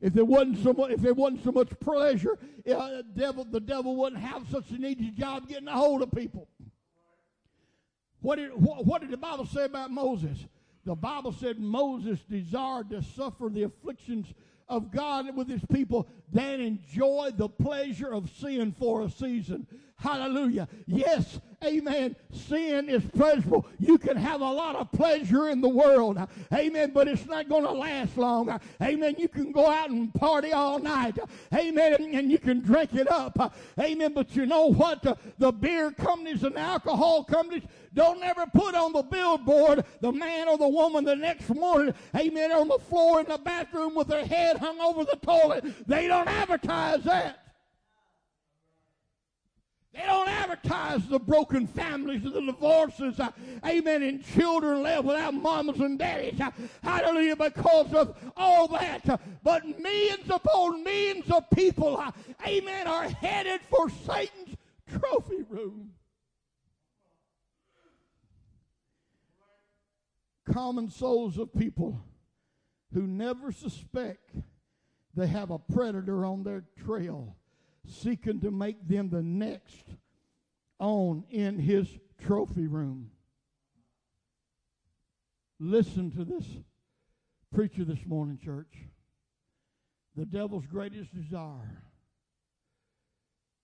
If 0.00 0.12
there 0.12 0.24
wasn't 0.24 0.62
so 0.62 0.72
much, 0.72 0.90
if 0.90 1.00
there 1.00 1.14
wasn't 1.14 1.44
so 1.44 1.52
much 1.52 1.70
pleasure, 1.80 2.38
uh, 2.70 3.02
devil, 3.16 3.44
the 3.44 3.60
devil 3.60 3.96
wouldn't 3.96 4.20
have 4.20 4.46
such 4.50 4.70
an 4.70 4.84
easy 4.84 5.10
job 5.10 5.48
getting 5.48 5.68
a 5.68 5.72
hold 5.72 6.02
of 6.02 6.10
people. 6.12 6.48
What 8.20 8.36
did, 8.36 8.52
what, 8.54 8.84
what 8.84 9.00
did 9.00 9.10
the 9.10 9.16
Bible 9.16 9.46
say 9.46 9.64
about 9.64 9.90
Moses? 9.90 10.46
The 10.84 10.94
Bible 10.94 11.32
said 11.32 11.58
Moses 11.58 12.20
desired 12.28 12.90
to 12.90 13.02
suffer 13.02 13.48
the 13.50 13.62
afflictions 13.64 14.32
of 14.68 14.90
God 14.90 15.34
with 15.36 15.48
his 15.48 15.64
people 15.72 16.08
than 16.32 16.60
enjoy 16.60 17.30
the 17.34 17.48
pleasure 17.48 18.12
of 18.12 18.30
sin 18.30 18.72
for 18.78 19.02
a 19.02 19.10
season. 19.10 19.66
Hallelujah. 19.96 20.68
Yes, 20.86 21.40
amen. 21.64 22.16
Sin 22.32 22.88
is 22.88 23.02
pleasurable. 23.14 23.66
You 23.78 23.98
can 23.98 24.16
have 24.16 24.40
a 24.40 24.50
lot 24.50 24.76
of 24.76 24.90
pleasure 24.92 25.48
in 25.48 25.60
the 25.60 25.68
world. 25.68 26.18
Amen. 26.52 26.92
But 26.92 27.08
it's 27.08 27.26
not 27.26 27.48
going 27.48 27.64
to 27.64 27.72
last 27.72 28.16
long. 28.16 28.60
Amen. 28.82 29.14
You 29.18 29.28
can 29.28 29.52
go 29.52 29.68
out 29.68 29.90
and 29.90 30.12
party 30.14 30.52
all 30.52 30.78
night. 30.78 31.18
Amen. 31.54 31.94
And 32.14 32.30
you 32.30 32.38
can 32.38 32.60
drink 32.60 32.94
it 32.94 33.10
up. 33.10 33.54
Amen. 33.78 34.12
But 34.14 34.34
you 34.36 34.46
know 34.46 34.66
what? 34.66 35.02
The, 35.02 35.16
the 35.38 35.52
beer 35.52 35.90
companies 35.90 36.42
and 36.44 36.56
alcohol 36.56 37.24
companies 37.24 37.62
don't 37.94 38.22
ever 38.22 38.46
put 38.52 38.74
on 38.74 38.92
the 38.92 39.02
billboard 39.02 39.84
the 40.00 40.12
man 40.12 40.48
or 40.48 40.58
the 40.58 40.68
woman 40.68 41.04
the 41.04 41.16
next 41.16 41.48
morning, 41.48 41.94
amen, 42.16 42.52
on 42.52 42.68
the 42.68 42.78
floor 42.78 43.20
in 43.20 43.26
the 43.26 43.38
bathroom 43.38 43.94
with 43.94 44.08
their 44.08 44.26
head 44.26 44.56
hung 44.56 44.80
over 44.80 45.04
the 45.04 45.18
toilet. 45.22 45.64
They 45.86 46.08
don't 46.08 46.28
advertise 46.28 47.02
that. 47.04 47.43
They 49.94 50.02
don't 50.02 50.28
advertise 50.28 51.06
the 51.06 51.20
broken 51.20 51.68
families 51.68 52.24
and 52.24 52.34
the 52.34 52.40
divorces, 52.40 53.20
uh, 53.20 53.30
amen, 53.64 54.02
and 54.02 54.24
children 54.24 54.82
left 54.82 55.04
without 55.04 55.34
mamas 55.34 55.78
and 55.78 55.96
daddies. 55.96 56.40
Uh, 56.40 56.50
hallelujah, 56.82 57.36
because 57.36 57.94
of 57.94 58.16
all 58.36 58.66
that. 58.68 59.08
Uh, 59.08 59.18
but 59.44 59.64
millions 59.80 60.28
upon 60.28 60.82
millions 60.82 61.30
of 61.30 61.48
people, 61.50 61.96
uh, 61.96 62.10
amen, 62.44 62.88
are 62.88 63.08
headed 63.08 63.60
for 63.70 63.88
Satan's 63.88 64.56
trophy 64.98 65.44
room. 65.48 65.90
Common 70.52 70.90
souls 70.90 71.38
of 71.38 71.54
people 71.54 72.00
who 72.92 73.06
never 73.06 73.52
suspect 73.52 74.34
they 75.14 75.28
have 75.28 75.52
a 75.52 75.58
predator 75.58 76.24
on 76.24 76.42
their 76.42 76.64
trail 76.84 77.36
seeking 77.88 78.40
to 78.40 78.50
make 78.50 78.86
them 78.86 79.10
the 79.10 79.22
next 79.22 79.84
on 80.78 81.24
in 81.30 81.58
his 81.58 81.86
trophy 82.22 82.66
room. 82.66 83.10
Listen 85.60 86.10
to 86.12 86.24
this 86.24 86.44
preacher 87.54 87.84
this 87.84 88.04
morning, 88.06 88.38
church. 88.42 88.74
The 90.16 90.24
devil's 90.24 90.66
greatest 90.66 91.14
desire 91.14 91.82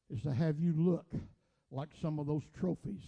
is 0.09 0.23
to 0.23 0.33
have 0.33 0.59
you 0.59 0.75
look 0.77 1.07
like 1.71 1.91
some 2.01 2.19
of 2.19 2.27
those 2.27 2.43
trophies 2.59 3.03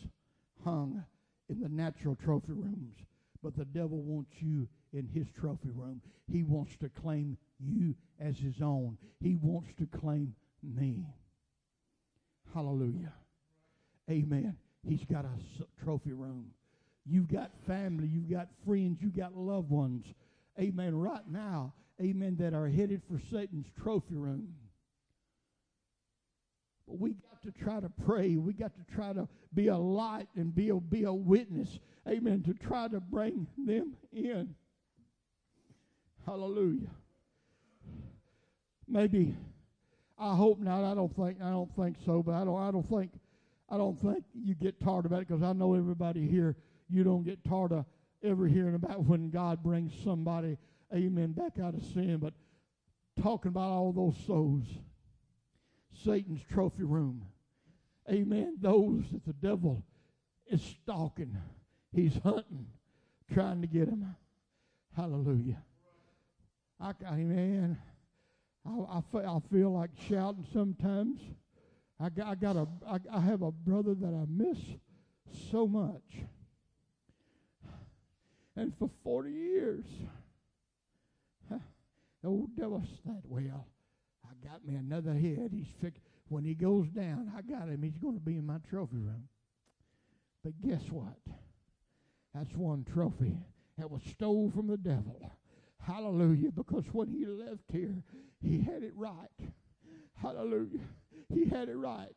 hung 0.65 1.05
in 1.49 1.61
the 1.61 1.69
natural 1.69 2.15
trophy 2.15 2.53
rooms. 2.53 2.95
But 3.43 3.57
the 3.57 3.65
devil 3.65 4.01
wants 4.03 4.31
you 4.41 4.69
in 4.93 5.07
his 5.07 5.27
trophy 5.31 5.71
room. 5.71 6.01
He 6.31 6.45
wants 6.45 6.77
to 6.77 6.89
claim 6.89 7.37
you 7.59 7.97
as 8.21 8.39
his 8.39 8.63
own. 8.63 8.99
He 9.21 9.35
wants 9.35 9.75
to 9.79 9.87
claim 9.87 10.35
me. 10.63 11.07
Hallelujah. 12.55 13.13
Amen. 14.11 14.57
He's 14.87 15.05
got 15.05 15.25
a 15.25 15.85
trophy 15.85 16.13
room. 16.13 16.47
You've 17.05 17.29
got 17.29 17.51
family, 17.67 18.07
you've 18.07 18.31
got 18.31 18.49
friends, 18.65 18.99
you've 19.01 19.17
got 19.17 19.37
loved 19.37 19.71
ones. 19.71 20.05
Amen. 20.59 20.95
Right 20.95 21.29
now, 21.29 21.73
amen, 22.01 22.37
that 22.41 22.55
are 22.55 22.69
headed 22.69 23.03
for 23.11 23.21
Satan's 23.33 23.67
trophy 23.83 24.15
room. 24.15 24.55
But 26.87 27.01
we 27.01 27.11
got 27.11 27.43
to 27.43 27.51
try 27.53 27.81
to 27.81 27.91
pray. 28.05 28.37
We 28.37 28.53
got 28.53 28.73
to 28.75 28.95
try 28.95 29.13
to 29.13 29.29
be 29.55 29.69
a 29.69 29.77
light 29.77 30.29
and 30.37 30.55
be 30.55 30.69
a, 30.69 30.77
be 30.77 31.05
a 31.05 31.13
witness. 31.13 31.79
Amen. 32.09 32.43
To 32.43 32.55
try 32.55 32.89
to 32.89 33.01
bring 33.01 33.47
them 33.57 33.95
in. 34.13 34.55
Hallelujah. 36.27 36.91
Maybe 38.89 39.35
I 40.23 40.37
hope 40.37 40.61
not. 40.61 40.85
I 40.85 40.95
don't 40.95 41.15
think 41.17 41.43
I 41.43 41.51
don't 41.51 41.75
think 41.75 41.97
so, 42.07 42.23
but 42.23 42.33
I 42.35 42.45
don't 42.45 42.63
I 42.63 42.71
don't 42.71 42.89
think 42.89 43.11
I 43.69 43.77
don't 43.77 44.01
think 44.01 44.25
you 44.33 44.55
get 44.55 44.81
tired 44.81 45.05
about 45.05 45.23
it 45.23 45.29
because 45.29 45.43
I 45.43 45.53
know 45.53 45.75
everybody 45.75 46.29
here 46.29 46.55
you 46.89 47.03
don't 47.03 47.25
get 47.25 47.45
tired 47.45 47.73
of 47.73 47.85
ever 48.23 48.47
hearing 48.47 48.77
about 48.77 49.05
when 49.07 49.31
God 49.31 49.65
brings 49.65 49.93
somebody, 50.05 50.59
amen, 50.95 51.33
back 51.33 51.59
out 51.61 51.75
of 51.75 51.83
sin. 51.87 52.19
But 52.19 52.35
talking 53.21 53.49
about 53.49 53.71
all 53.71 53.93
those 53.93 54.17
souls, 54.25 54.65
Satan's 56.05 56.43
trophy 56.53 56.85
room, 56.85 57.25
amen, 58.09 58.59
those 58.61 59.03
that 59.13 59.27
the 59.27 59.33
devil 59.33 59.83
is 60.47 60.63
stalking, 60.63 61.37
he's 61.93 62.17
hunting, 62.23 62.67
trying 63.35 63.61
to 63.61 63.67
get 63.67 63.87
them. 63.87 64.15
Hallelujah. 64.95 65.61
I, 66.81 66.93
amen. 67.07 67.77
I, 68.67 68.71
I, 68.71 69.19
I 69.19 69.39
feel 69.51 69.73
like 69.73 69.91
shouting 70.09 70.47
sometimes. 70.53 71.21
I 72.01 72.09
got, 72.09 72.27
I 72.27 72.35
got 72.35 72.57
a, 72.57 72.67
I, 72.87 72.99
I 73.13 73.21
have 73.21 73.43
a 73.43 73.51
brother 73.51 73.95
that 73.95 74.15
I 74.15 74.25
miss 74.29 74.59
so 75.51 75.67
much. 75.67 76.25
And 78.57 78.73
for 78.79 78.91
40 79.03 79.31
years, 79.31 79.85
huh, 81.49 81.59
the 82.23 82.29
old 82.29 82.55
devil's 82.57 82.89
that 83.07 83.23
well. 83.25 83.67
I 84.25 84.47
got 84.47 84.65
me 84.67 84.75
another 84.75 85.15
head. 85.15 85.51
He's 85.53 85.73
fixed. 85.81 86.03
When 86.29 86.45
he 86.45 86.55
goes 86.55 86.89
down, 86.89 87.33
I 87.37 87.43
got 87.43 87.69
him. 87.69 87.83
He's 87.83 87.99
going 87.99 88.15
to 88.15 88.21
be 88.21 88.37
in 88.37 88.47
my 88.47 88.59
trophy 88.69 88.97
room. 88.97 89.29
But 90.43 90.61
guess 90.61 90.83
what? 90.91 91.19
That's 92.35 92.55
one 92.55 92.85
trophy 92.85 93.37
that 93.79 93.91
was 93.91 94.03
stole 94.03 94.51
from 94.55 94.67
the 94.67 94.77
devil. 94.77 95.31
Hallelujah. 95.81 96.51
Because 96.51 96.85
when 96.93 97.09
he 97.09 97.27
left 97.27 97.65
here, 97.71 98.03
he 98.43 98.61
had 98.63 98.83
it 98.83 98.93
right. 98.97 99.31
Hallelujah. 100.21 100.81
He 101.33 101.49
had 101.49 101.69
it 101.69 101.77
right. 101.77 102.15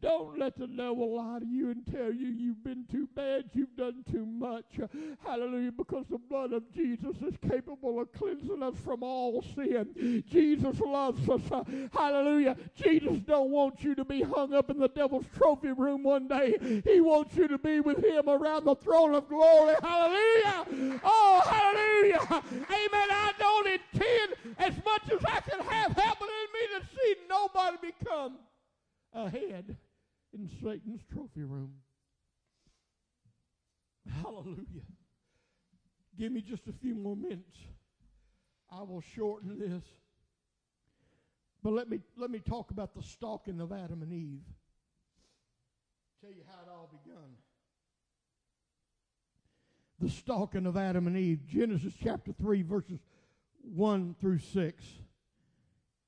Don't 0.00 0.38
let 0.38 0.58
the 0.58 0.66
devil 0.66 1.16
lie 1.16 1.38
to 1.40 1.46
you 1.46 1.70
and 1.70 1.86
tell 1.86 2.12
you 2.12 2.28
you've 2.28 2.62
been 2.62 2.84
too 2.90 3.08
bad, 3.14 3.44
you've 3.54 3.76
done 3.76 4.04
too 4.10 4.26
much. 4.26 4.78
Hallelujah. 5.24 5.72
Because 5.72 6.06
the 6.10 6.18
blood 6.18 6.52
of 6.52 6.70
Jesus 6.72 7.16
is 7.22 7.34
capable 7.48 8.00
of 8.00 8.12
cleansing 8.12 8.62
us 8.62 8.74
from 8.84 9.02
all 9.02 9.42
sin. 9.54 10.22
Jesus 10.28 10.80
loves 10.80 11.28
us. 11.28 11.40
Hallelujah. 11.92 12.56
Jesus 12.74 13.20
don't 13.20 13.50
want 13.50 13.82
you 13.82 13.94
to 13.94 14.04
be 14.04 14.22
hung 14.22 14.54
up 14.54 14.70
in 14.70 14.78
the 14.78 14.88
devil's 14.88 15.26
trophy 15.36 15.72
room 15.72 16.02
one 16.02 16.28
day. 16.28 16.82
He 16.84 17.00
wants 17.00 17.36
you 17.36 17.48
to 17.48 17.58
be 17.58 17.80
with 17.80 18.04
him 18.04 18.28
around 18.28 18.64
the 18.64 18.76
throne 18.76 19.14
of 19.14 19.28
glory. 19.28 19.74
Hallelujah. 19.82 21.00
Oh, 21.04 21.42
hallelujah. 21.44 22.42
Amen. 22.52 23.08
I 23.10 23.32
don't 23.38 23.66
intend 23.66 24.34
as 24.58 24.74
much 24.84 25.10
as 25.10 25.24
I 25.24 25.40
can 25.40 25.60
have 25.60 25.92
happening 25.92 26.30
in 26.44 26.45
me 26.60 26.78
to 26.78 26.86
see 26.94 27.14
nobody 27.28 27.76
become 28.00 28.38
ahead 29.12 29.76
in 30.32 30.50
Satan's 30.62 31.02
trophy 31.12 31.44
room. 31.44 31.72
Hallelujah. 34.22 34.86
Give 36.18 36.32
me 36.32 36.40
just 36.40 36.66
a 36.68 36.72
few 36.72 36.94
more 36.94 37.16
minutes. 37.16 37.58
I 38.70 38.82
will 38.82 39.02
shorten 39.14 39.58
this. 39.58 39.84
But 41.62 41.72
let 41.72 41.88
me 41.88 42.00
let 42.16 42.30
me 42.30 42.38
talk 42.38 42.70
about 42.70 42.94
the 42.94 43.02
stalking 43.02 43.60
of 43.60 43.72
Adam 43.72 44.02
and 44.02 44.12
Eve. 44.12 44.42
Tell 46.22 46.30
you 46.30 46.42
how 46.46 46.62
it 46.62 46.68
all 46.70 46.90
begun. 47.04 47.30
The 50.00 50.10
stalking 50.10 50.66
of 50.66 50.76
Adam 50.76 51.06
and 51.06 51.16
Eve. 51.16 51.40
Genesis 51.46 51.94
chapter 52.02 52.32
3, 52.32 52.62
verses 52.62 53.00
1 53.62 54.14
through 54.20 54.38
6. 54.38 54.84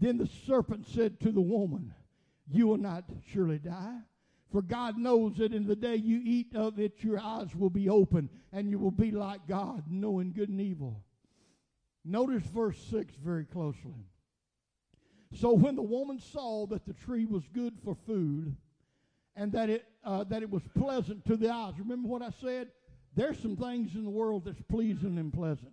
Then 0.00 0.18
the 0.18 0.28
serpent 0.46 0.86
said 0.86 1.20
to 1.20 1.32
the 1.32 1.40
woman, 1.40 1.94
You 2.50 2.66
will 2.66 2.78
not 2.78 3.04
surely 3.32 3.58
die. 3.58 3.98
For 4.50 4.60
God 4.60 4.98
knows 4.98 5.36
that 5.38 5.54
in 5.54 5.66
the 5.66 5.76
day 5.76 5.96
you 5.96 6.20
eat 6.22 6.54
of 6.54 6.78
it, 6.78 7.02
your 7.02 7.18
eyes 7.18 7.54
will 7.56 7.70
be 7.70 7.88
open 7.88 8.28
and 8.52 8.70
you 8.70 8.78
will 8.78 8.90
be 8.90 9.10
like 9.10 9.46
God, 9.48 9.84
knowing 9.88 10.32
good 10.32 10.50
and 10.50 10.60
evil. 10.60 11.02
Notice 12.04 12.42
verse 12.42 12.78
6 12.90 13.14
very 13.24 13.44
closely. 13.44 14.06
So 15.34 15.52
when 15.52 15.76
the 15.76 15.82
woman 15.82 16.18
saw 16.18 16.66
that 16.66 16.84
the 16.84 16.92
tree 16.92 17.24
was 17.24 17.48
good 17.54 17.74
for 17.82 17.94
food 17.94 18.54
and 19.34 19.52
that 19.52 19.70
it, 19.70 19.86
uh, 20.04 20.24
that 20.24 20.42
it 20.42 20.50
was 20.50 20.62
pleasant 20.76 21.24
to 21.26 21.36
the 21.36 21.50
eyes, 21.50 21.74
remember 21.78 22.08
what 22.08 22.20
I 22.20 22.30
said? 22.42 22.68
There's 23.14 23.38
some 23.38 23.56
things 23.56 23.94
in 23.94 24.04
the 24.04 24.10
world 24.10 24.44
that's 24.44 24.60
pleasing 24.62 25.16
and 25.18 25.32
pleasant. 25.32 25.72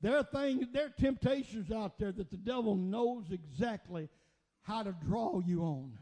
There 0.00 0.16
are 0.16 0.22
things, 0.22 0.66
there 0.72 0.86
are 0.86 0.90
temptations 0.90 1.72
out 1.72 1.98
there 1.98 2.12
that 2.12 2.30
the 2.30 2.36
devil 2.36 2.76
knows 2.76 3.24
exactly 3.32 4.08
how 4.62 4.82
to 4.82 4.94
draw 5.06 5.40
you 5.40 5.62
on. 5.62 5.92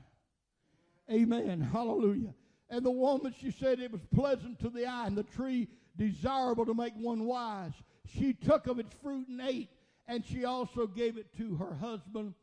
Amen. 1.11 1.61
Hallelujah. 1.61 2.35
And 2.69 2.85
the 2.85 2.91
woman, 2.91 3.35
she 3.41 3.51
said 3.53 3.79
it 3.79 3.93
was 3.93 4.03
pleasant 4.15 4.59
to 4.61 4.69
the 4.69 4.87
eye, 4.87 5.07
and 5.07 5.17
the 5.17 5.23
tree 5.23 5.69
desirable 5.97 6.67
to 6.67 6.75
make 6.75 6.95
one 6.97 7.25
wise. 7.25 7.73
She 8.19 8.33
took 8.33 8.67
of 8.67 8.79
its 8.79 8.95
fruit 9.03 9.29
and 9.29 9.41
ate, 9.41 9.71
and 10.07 10.25
she 10.25 10.45
also 10.45 10.87
gave 10.87 11.17
it 11.17 11.35
to 11.39 11.57
her 11.57 11.75
husband 11.75 12.35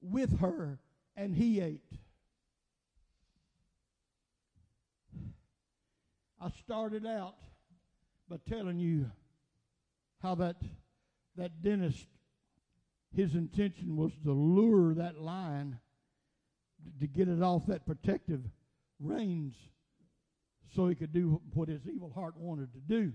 with 0.00 0.40
her, 0.40 0.78
and 1.16 1.34
he 1.34 1.60
ate. 1.60 1.92
I 6.40 6.50
started 6.64 7.06
out 7.06 7.36
by 8.28 8.38
telling 8.48 8.78
you 8.78 9.10
how 10.22 10.34
that 10.36 10.56
that 11.36 11.62
dentist 11.62 12.06
his 13.14 13.34
intention 13.34 13.96
was 13.96 14.12
to 14.24 14.32
lure 14.32 14.94
that 14.94 15.20
lion 15.20 15.78
to 17.00 17.06
get 17.06 17.28
it 17.28 17.42
off 17.42 17.66
that 17.66 17.86
protective 17.86 18.40
reins 19.00 19.54
so 20.74 20.86
he 20.86 20.94
could 20.94 21.12
do 21.12 21.40
what 21.52 21.68
his 21.68 21.80
evil 21.86 22.12
heart 22.14 22.36
wanted 22.36 22.72
to 22.72 22.78
do. 22.78 23.12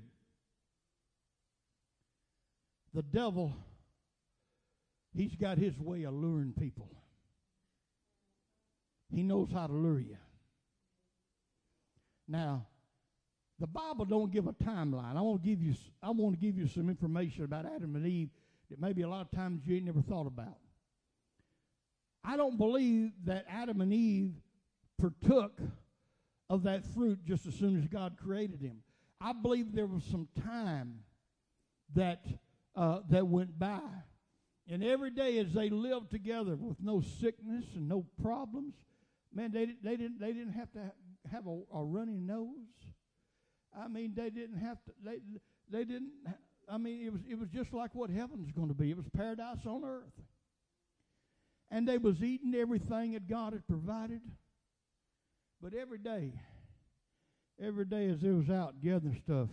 The 2.94 3.04
devil, 3.04 3.54
he's 5.16 5.36
got 5.36 5.58
his 5.58 5.78
way 5.80 6.04
of 6.04 6.14
luring 6.14 6.54
people. 6.54 6.90
He 9.14 9.24
knows 9.24 9.50
how 9.54 9.68
to 9.68 9.74
lure 9.74 10.00
you. 10.00 10.18
Now, 12.28 12.66
the 13.66 13.72
Bible 13.72 14.06
don't 14.06 14.32
give 14.32 14.46
a 14.46 14.54
timeline. 14.54 15.18
I 15.18 15.22
want 15.22 15.42
to 15.42 15.50
give 15.50 15.60
you 15.60 15.74
I 16.04 16.12
want 16.12 16.40
to 16.40 16.40
give 16.40 16.56
you 16.56 16.68
some 16.68 16.88
information 16.88 17.46
about 17.46 17.66
Adam 17.66 17.96
and 17.96 18.06
Eve 18.06 18.30
that 18.70 18.80
maybe 18.80 19.02
a 19.02 19.10
lot 19.10 19.22
of 19.22 19.32
times 19.32 19.64
you 19.66 19.76
ain't 19.76 19.86
never 19.86 20.02
thought 20.02 20.28
about. 20.28 20.60
I 22.24 22.38
don't 22.38 22.60
believe 22.60 23.12
that 23.24 23.46
Adam 23.50 23.82
and 23.82 23.92
Eve 23.92 24.34
partook 25.00 25.60
of 26.48 26.62
that 26.64 26.86
fruit 26.94 27.26
just 27.26 27.48
as 27.48 27.56
soon 27.56 27.76
as 27.80 27.88
God 27.88 28.18
created 28.24 28.62
him. 28.62 28.84
I 29.20 29.34
believe 29.34 29.74
there 29.74 29.88
was 29.88 30.04
some 30.04 30.28
time 30.44 31.00
that 31.96 32.24
uh, 32.76 33.00
that 33.10 33.26
went 33.26 33.58
by, 33.58 33.82
and 34.70 34.84
every 34.84 35.10
day 35.10 35.40
as 35.40 35.54
they 35.54 35.70
lived 35.70 36.12
together 36.12 36.56
with 36.56 36.78
no 36.80 37.02
sickness 37.02 37.66
and 37.74 37.90
no 37.90 38.06
problems, 38.22 38.76
man, 39.34 39.52
they 39.52 39.70
they 39.84 39.98
didn't 39.98 40.20
they 40.20 40.34
didn't 40.34 40.54
have 40.54 40.72
to 40.74 40.92
have 41.32 41.48
a, 41.48 41.60
a 41.74 41.84
runny 41.84 42.20
nose. 42.20 42.86
I 43.78 43.88
mean, 43.88 44.14
they 44.16 44.30
didn't 44.30 44.58
have 44.58 44.84
to 44.86 44.92
they 45.04 45.20
they 45.70 45.84
didn't 45.84 46.12
I 46.70 46.78
mean, 46.78 47.06
it 47.06 47.12
was 47.12 47.22
it 47.30 47.40
was 47.40 47.50
just 47.50 47.74
like 47.74 47.94
what 47.94 48.10
heaven's 48.10 48.52
going 48.52 48.70
to 48.70 48.74
be. 48.74 48.90
It 48.90 48.98
was 48.98 49.06
paradise 49.16 49.66
on 49.66 49.84
earth. 49.86 50.14
And 51.72 51.88
they 51.88 51.98
was 51.98 52.24
eating 52.24 52.54
everything 52.56 53.14
that 53.14 53.28
God 53.28 53.54
had 53.54 53.68
provided. 53.68 54.22
But 55.62 55.74
every 55.74 55.98
day, 55.98 56.34
every 57.62 57.86
day 57.86 58.10
as 58.10 58.20
they 58.20 58.30
was 58.30 58.50
out 58.50 58.76
gathering 58.82 59.20
stuff, 59.24 59.50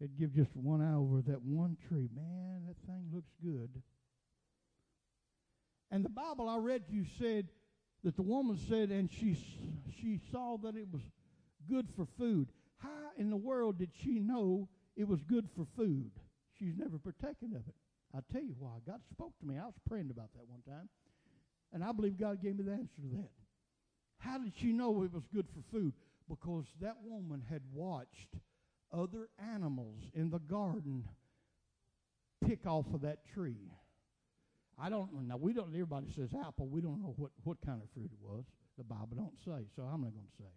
they'd 0.00 0.18
give 0.18 0.34
just 0.34 0.54
one 0.56 0.80
eye 0.80 0.96
over 0.96 1.22
that 1.22 1.42
one 1.42 1.76
tree. 1.88 2.08
Man, 2.14 2.64
that 2.66 2.76
thing 2.86 3.06
looks 3.12 3.30
good. 3.42 3.70
And 5.90 6.04
the 6.04 6.10
Bible 6.10 6.48
I 6.48 6.56
read 6.56 6.84
you 6.88 7.04
said 7.18 7.48
that 8.04 8.16
the 8.16 8.22
woman 8.22 8.58
said, 8.68 8.90
and 8.90 9.10
she 9.10 9.36
she 10.00 10.20
saw 10.30 10.56
that 10.58 10.76
it 10.76 10.86
was 10.90 11.02
good 11.68 11.88
for 11.96 12.06
food. 12.18 12.48
How 12.82 13.10
in 13.16 13.30
the 13.30 13.36
world 13.36 13.78
did 13.78 13.90
she 14.02 14.18
know 14.18 14.68
it 14.96 15.06
was 15.06 15.20
good 15.22 15.48
for 15.56 15.66
food? 15.76 16.10
She's 16.58 16.76
never 16.76 16.98
partaken 16.98 17.54
of 17.54 17.66
it. 17.68 17.74
I'll 18.14 18.24
tell 18.32 18.42
you 18.42 18.54
why. 18.58 18.78
God 18.86 19.00
spoke 19.10 19.38
to 19.40 19.46
me. 19.46 19.56
I 19.56 19.66
was 19.66 19.74
praying 19.88 20.10
about 20.10 20.32
that 20.34 20.48
one 20.48 20.62
time. 20.68 20.88
And 21.72 21.84
I 21.84 21.92
believe 21.92 22.18
God 22.18 22.42
gave 22.42 22.56
me 22.56 22.64
the 22.64 22.72
answer 22.72 23.00
to 23.02 23.16
that. 23.16 23.30
How 24.18 24.38
did 24.38 24.52
she 24.60 24.72
know 24.72 25.02
it 25.02 25.12
was 25.12 25.22
good 25.32 25.46
for 25.48 25.62
food? 25.76 25.92
Because 26.28 26.64
that 26.80 26.96
woman 27.04 27.42
had 27.48 27.62
watched 27.72 28.36
other 28.92 29.28
animals 29.54 30.02
in 30.14 30.30
the 30.30 30.38
garden 30.38 31.04
pick 32.46 32.66
off 32.66 32.86
of 32.92 33.02
that 33.02 33.18
tree. 33.34 33.72
I 34.78 34.88
don't 34.88 35.12
know. 35.12 35.20
Now 35.20 35.36
we 35.36 35.52
don't. 35.52 35.68
Everybody 35.68 36.06
says 36.14 36.30
apple. 36.46 36.68
We 36.68 36.80
don't 36.80 37.02
know 37.02 37.14
what 37.16 37.30
what 37.44 37.58
kind 37.64 37.82
of 37.82 37.88
fruit 37.94 38.10
it 38.12 38.18
was. 38.20 38.44
The 38.78 38.84
Bible 38.84 39.16
don't 39.16 39.38
say, 39.44 39.66
so 39.76 39.82
I'm 39.82 40.00
not 40.00 40.12
going 40.12 40.26
to 40.26 40.42
say. 40.42 40.50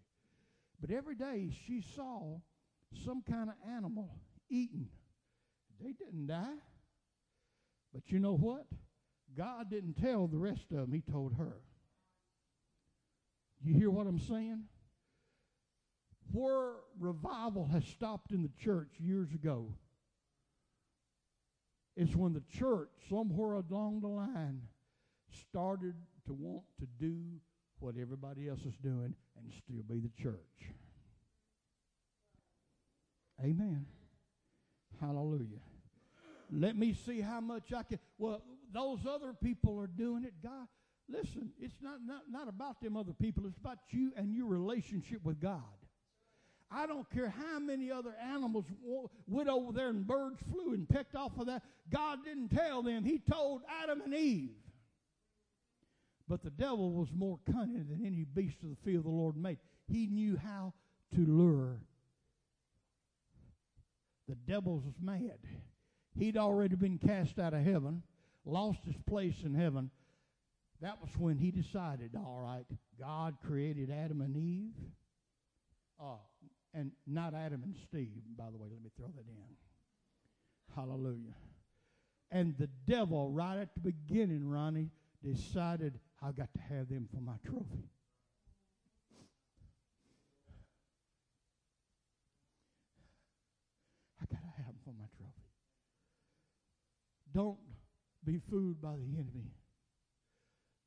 But 0.86 0.94
every 0.94 1.16
day 1.16 1.50
she 1.66 1.82
saw 1.96 2.40
some 3.06 3.22
kind 3.22 3.50
of 3.50 3.56
animal 3.74 4.18
eaten. 4.50 4.90
They 5.82 5.94
didn't 5.94 6.28
die. 6.28 6.60
But 7.94 8.12
you 8.12 8.20
know 8.20 8.36
what? 8.36 8.66
God 9.38 9.70
didn't 9.70 9.94
tell 9.94 10.28
the 10.28 10.38
rest 10.38 10.66
of 10.72 10.78
them. 10.78 10.92
He 10.92 11.00
told 11.00 11.36
her. 11.36 11.54
You 13.64 13.74
hear 13.76 13.90
what 13.90 14.08
I'm 14.08 14.20
saying? 14.20 14.64
Where 16.34 16.74
revival 17.00 17.70
has 17.72 17.86
stopped 17.86 18.34
in 18.34 18.44
the 18.44 18.52
church 18.62 18.90
years 19.00 19.34
ago 19.34 19.74
is 21.96 22.14
when 22.14 22.34
the 22.34 22.44
church, 22.60 22.90
somewhere 23.10 23.54
along 23.54 24.02
the 24.02 24.10
line, 24.10 24.64
started 25.50 25.96
to 26.26 26.34
want 26.34 26.66
to 26.80 26.88
do 27.00 27.40
what 27.84 27.96
everybody 28.00 28.48
else 28.48 28.62
is 28.62 28.76
doing 28.82 29.14
and 29.38 29.52
still 29.52 29.84
be 29.84 30.00
the 30.00 30.10
church. 30.22 30.72
Amen. 33.44 33.86
Hallelujah. 35.02 35.60
Let 36.50 36.78
me 36.78 36.94
see 36.94 37.20
how 37.20 37.42
much 37.42 37.74
I 37.74 37.84
can. 37.84 38.00
Well, 38.18 38.42
those 38.74 39.00
other 39.06 39.34
people 39.34 39.78
are 39.80 39.88
doing 39.88 40.24
it. 40.24 40.34
God, 40.42 40.68
listen, 41.10 41.52
it's 41.60 41.76
not, 41.82 41.98
not, 42.06 42.22
not 42.32 42.48
about 42.48 42.80
them 42.82 42.96
other 42.96 43.12
people, 43.12 43.46
it's 43.48 43.58
about 43.58 43.80
you 43.90 44.14
and 44.16 44.34
your 44.34 44.48
relationship 44.48 45.20
with 45.26 45.42
God. 45.42 45.62
I 46.72 46.88
don't 46.88 47.10
care 47.12 47.30
how 47.30 47.60
many 47.60 47.92
other 47.92 48.16
animals 48.20 48.66
went 49.28 49.50
over 49.50 49.74
there 49.74 49.90
and 49.90 50.08
birds 50.08 50.40
flew 50.50 50.74
and 50.74 50.88
pecked 50.88 51.16
off 51.16 51.38
of 51.38 51.48
that. 51.48 51.64
God 51.92 52.20
didn't 52.24 52.50
tell 52.50 52.82
them. 52.82 53.04
He 53.04 53.20
told 53.20 53.62
Adam 53.84 54.02
and 54.02 54.14
Eve. 54.14 54.56
But 56.34 56.42
the 56.42 56.50
devil 56.50 56.92
was 56.94 57.10
more 57.16 57.38
cunning 57.46 57.86
than 57.88 58.04
any 58.04 58.24
beast 58.24 58.58
of 58.64 58.70
the 58.72 58.76
field 58.84 59.06
the 59.06 59.10
Lord 59.10 59.38
made. 59.38 59.60
He 59.86 60.08
knew 60.08 60.36
how 60.36 60.74
to 61.14 61.20
lure. 61.20 61.78
The 64.28 64.34
devil 64.34 64.80
was 64.80 64.96
mad. 65.00 65.38
He'd 66.18 66.36
already 66.36 66.76
been 66.76 66.98
cast 66.98 67.38
out 67.38 67.54
of 67.54 67.64
heaven, 67.64 68.02
lost 68.46 68.80
his 68.84 68.96
place 69.08 69.44
in 69.46 69.54
heaven. 69.54 69.92
That 70.82 71.00
was 71.00 71.12
when 71.20 71.38
he 71.38 71.52
decided, 71.52 72.16
all 72.16 72.40
right, 72.44 72.66
God 73.00 73.36
created 73.46 73.92
Adam 73.92 74.22
and 74.22 74.36
Eve. 74.36 74.74
Uh, 76.02 76.16
and 76.74 76.94
not 77.06 77.36
Adam 77.36 77.62
and 77.62 77.76
Steve, 77.88 78.24
by 78.36 78.50
the 78.50 78.58
way, 78.58 78.70
let 78.72 78.82
me 78.82 78.90
throw 78.98 79.06
that 79.06 79.28
in. 79.28 79.56
Hallelujah. 80.76 81.36
And 82.32 82.58
the 82.58 82.70
devil, 82.88 83.30
right 83.30 83.60
at 83.60 83.76
the 83.76 83.82
beginning, 83.82 84.50
Ronnie, 84.50 84.90
decided, 85.24 86.00
I've 86.26 86.38
got 86.38 86.54
to 86.54 86.60
have 86.74 86.88
them 86.88 87.08
for 87.14 87.20
my 87.20 87.34
trophy. 87.46 87.90
I 94.22 94.26
got 94.32 94.42
to 94.42 94.64
have 94.64 94.68
them 94.68 94.76
for 94.86 94.92
my 94.92 95.08
trophy. 95.18 95.50
Don't 97.34 97.58
be 98.24 98.40
fooled 98.50 98.82
by 98.82 98.96
the 98.96 99.18
enemy. 99.18 99.52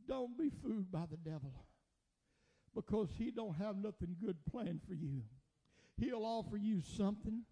Don't 0.08 0.38
be 0.38 0.50
fooled 0.62 0.90
by 0.90 1.04
the 1.10 1.18
devil 1.18 1.52
because 2.74 3.08
he 3.18 3.30
don't 3.30 3.56
have 3.56 3.76
nothing 3.76 4.16
good 4.24 4.36
planned 4.50 4.80
for 4.88 4.94
you. 4.94 5.22
He'll 5.98 6.24
offer 6.24 6.56
you 6.56 6.80
something, 6.96 7.42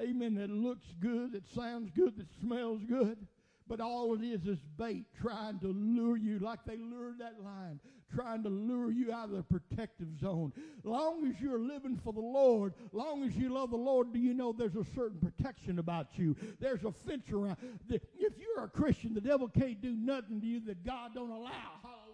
amen, 0.00 0.34
that 0.36 0.50
looks 0.50 0.94
good, 1.00 1.32
that 1.32 1.46
sounds 1.48 1.90
good, 1.90 2.16
that 2.16 2.28
smells 2.40 2.82
good. 2.84 3.26
But 3.68 3.80
all 3.80 4.14
it 4.14 4.22
is 4.22 4.46
is 4.46 4.58
bait 4.78 5.04
trying 5.20 5.58
to 5.60 5.68
lure 5.68 6.16
you 6.16 6.38
like 6.38 6.60
they 6.64 6.78
lured 6.78 7.18
that 7.18 7.34
lion, 7.44 7.80
trying 8.14 8.42
to 8.44 8.48
lure 8.48 8.90
you 8.90 9.12
out 9.12 9.30
of 9.30 9.36
the 9.36 9.42
protective 9.42 10.08
zone. 10.20 10.52
Long 10.84 11.26
as 11.26 11.40
you're 11.40 11.58
living 11.58 12.00
for 12.02 12.12
the 12.12 12.20
Lord, 12.20 12.72
long 12.92 13.24
as 13.24 13.36
you 13.36 13.50
love 13.50 13.70
the 13.70 13.76
Lord, 13.76 14.12
do 14.12 14.18
you 14.18 14.32
know 14.32 14.52
there's 14.52 14.76
a 14.76 14.84
certain 14.94 15.18
protection 15.18 15.78
about 15.78 16.18
you? 16.18 16.34
There's 16.60 16.84
a 16.84 16.92
fence 16.92 17.30
around. 17.30 17.58
If 17.90 18.02
you're 18.18 18.64
a 18.64 18.68
Christian, 18.68 19.12
the 19.12 19.20
devil 19.20 19.48
can't 19.48 19.80
do 19.80 19.92
nothing 19.92 20.40
to 20.40 20.46
you 20.46 20.60
that 20.66 20.84
God 20.84 21.14
don't 21.14 21.30
allow. 21.30 21.50
Hallelujah. 21.82 22.08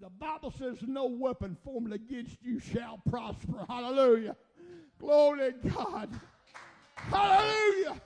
The 0.00 0.10
Bible 0.10 0.54
says, 0.56 0.78
No 0.86 1.06
weapon 1.06 1.56
formed 1.64 1.92
against 1.92 2.36
you 2.42 2.60
shall 2.60 3.02
prosper. 3.08 3.66
Hallelujah. 3.68 4.36
Glory 4.98 5.52
to 5.52 5.68
God. 5.68 6.08
Hallelujah. 6.96 8.00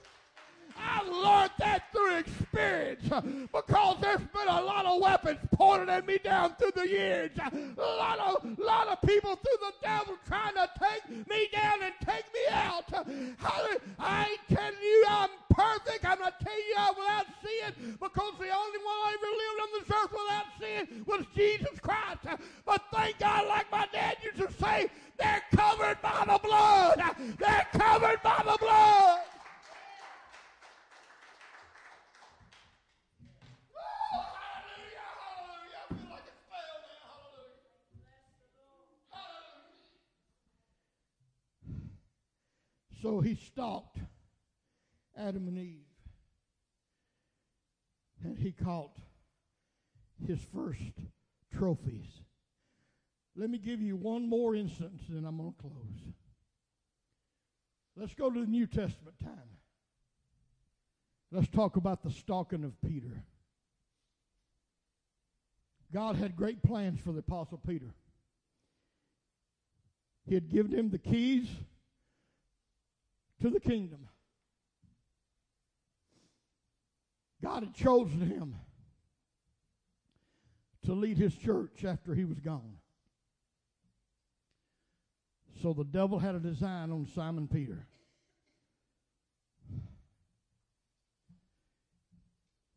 I 0.85 1.03
learned 1.03 1.53
that 1.59 1.93
through 1.93 2.17
experience 2.19 3.11
uh, 3.11 3.21
because 3.21 3.97
there's 4.01 4.19
been 4.19 4.49
a 4.49 4.61
lot 4.63 4.85
of 4.85 5.01
weapons 5.01 5.39
pointed 5.55 5.89
at 5.89 6.07
me 6.07 6.19
down 6.19 6.55
through 6.59 6.73
the 6.75 6.89
years. 6.89 7.31
A 7.39 7.81
lot 7.81 8.19
of, 8.19 8.59
lot 8.59 8.89
of 8.89 9.01
people 9.03 9.37
through 9.37 9.59
the 9.61 9.73
devil 9.83 10.17
trying 10.27 10.55
to 10.55 10.69
take 10.79 11.29
me 11.29 11.49
down 11.53 11.83
and 11.83 11.95
take 12.05 12.25
me 12.35 12.41
out. 12.51 12.85
I 13.99 14.29
ain't 14.31 14.59
telling 14.59 14.83
you 14.83 15.05
I'm 15.09 15.31
perfect. 15.51 16.05
I'm 16.05 16.19
not 16.19 16.41
telling 16.41 16.65
you 16.69 16.75
I'm 16.77 16.95
without 16.97 17.27
sin 17.43 17.97
because 18.01 18.33
the 18.39 18.51
only 18.51 18.79
one 18.79 18.99
I 19.05 19.17
ever 19.19 19.33
lived 19.43 19.61
on 19.63 19.69
this 19.79 19.91
earth 19.97 20.13
without 20.13 20.47
sin 20.61 21.05
was 21.07 21.27
Jesus 21.35 21.79
Christ. 21.81 22.41
But 22.67 22.83
thank 22.93 23.19
God, 23.19 23.47
like 23.49 23.71
my 23.71 23.87
dad 23.93 24.17
used 24.23 24.39
to 24.39 24.53
say, 24.63 24.89
they're 25.19 25.43
covered 25.55 26.01
by 26.03 26.25
the 26.27 26.39
blood. 26.43 27.01
They're 27.39 27.67
covered 27.73 28.23
by 28.23 28.43
the 28.45 28.57
blood. 28.59 29.21
So 43.03 43.21
he 43.21 43.35
stalked 43.35 43.99
Adam 45.17 45.49
and 45.49 45.59
Eve. 45.59 45.81
And 48.23 48.39
he 48.39 48.53
caught 48.53 48.97
his 50.25 50.39
first 50.55 50.93
trophies. 51.53 52.23
Let 53.35 53.51
me 53.51 53.52
give 53.63 53.81
you 53.81 53.97
one 53.97 54.29
more 54.29 54.55
instance, 54.55 55.03
and 55.09 55.27
I'm 55.27 55.37
going 55.37 55.53
to 55.53 55.61
close. 55.61 56.15
Let's 57.97 58.15
go 58.15 58.31
to 58.31 58.41
the 58.41 58.47
New 58.47 58.67
Testament 58.67 59.17
time. 59.23 59.59
Let's 61.31 61.49
talk 61.49 61.77
about 61.77 62.03
the 62.03 62.11
stalking 62.11 62.65
of 62.65 62.73
Peter. 62.83 63.25
God 65.93 66.17
had 66.17 66.37
great 66.37 66.63
plans 66.63 67.01
for 67.01 67.13
the 67.13 67.21
Apostle 67.21 67.61
Peter. 67.67 67.95
He 70.27 70.35
had 70.35 70.51
given 70.51 70.73
him 70.73 70.91
the 70.91 70.99
keys 70.99 71.49
to 73.41 73.51
the 73.51 73.61
kingdom. 73.61 74.09
God 77.43 77.65
had 77.65 77.75
chosen 77.75 78.21
him 78.21 78.55
to 80.85 80.93
lead 80.93 81.19
his 81.19 81.35
church 81.35 81.85
after 81.85 82.15
he 82.15 82.25
was 82.25 82.39
gone. 82.41 82.77
So 85.61 85.73
the 85.73 85.85
devil 85.85 86.19
had 86.19 86.35
a 86.35 86.41
design 86.41 86.91
on 86.91 87.07
Simon 87.15 87.49
Peter. 87.49 87.87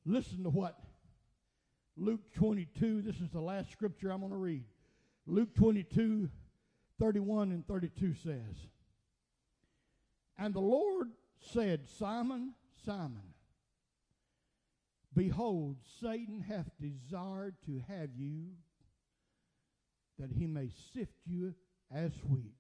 Listen 0.06 0.44
to 0.44 0.50
what 0.50 0.80
Luke 1.98 2.34
22, 2.34 3.02
this 3.02 3.22
is 3.22 3.30
the 3.32 3.40
last 3.40 3.72
scripture 3.72 4.12
I'm 4.12 4.20
going 4.20 4.32
to 4.32 4.38
read. 4.38 4.66
Luke 5.26 5.56
22, 5.56 6.30
31 7.00 7.52
and 7.52 7.66
32 7.68 8.14
says. 8.14 8.68
And 10.38 10.54
the 10.54 10.60
Lord 10.60 11.08
said, 11.40 11.88
Simon, 11.98 12.54
Simon, 12.86 13.34
behold, 15.16 15.78
Satan 16.02 16.42
hath 16.42 16.70
desired 16.80 17.56
to 17.66 17.82
have 17.88 18.10
you, 18.16 18.50
that 20.20 20.32
he 20.32 20.46
may 20.46 20.70
sift 20.94 21.16
you 21.26 21.56
as 21.96 22.12
wheat. 22.30 22.52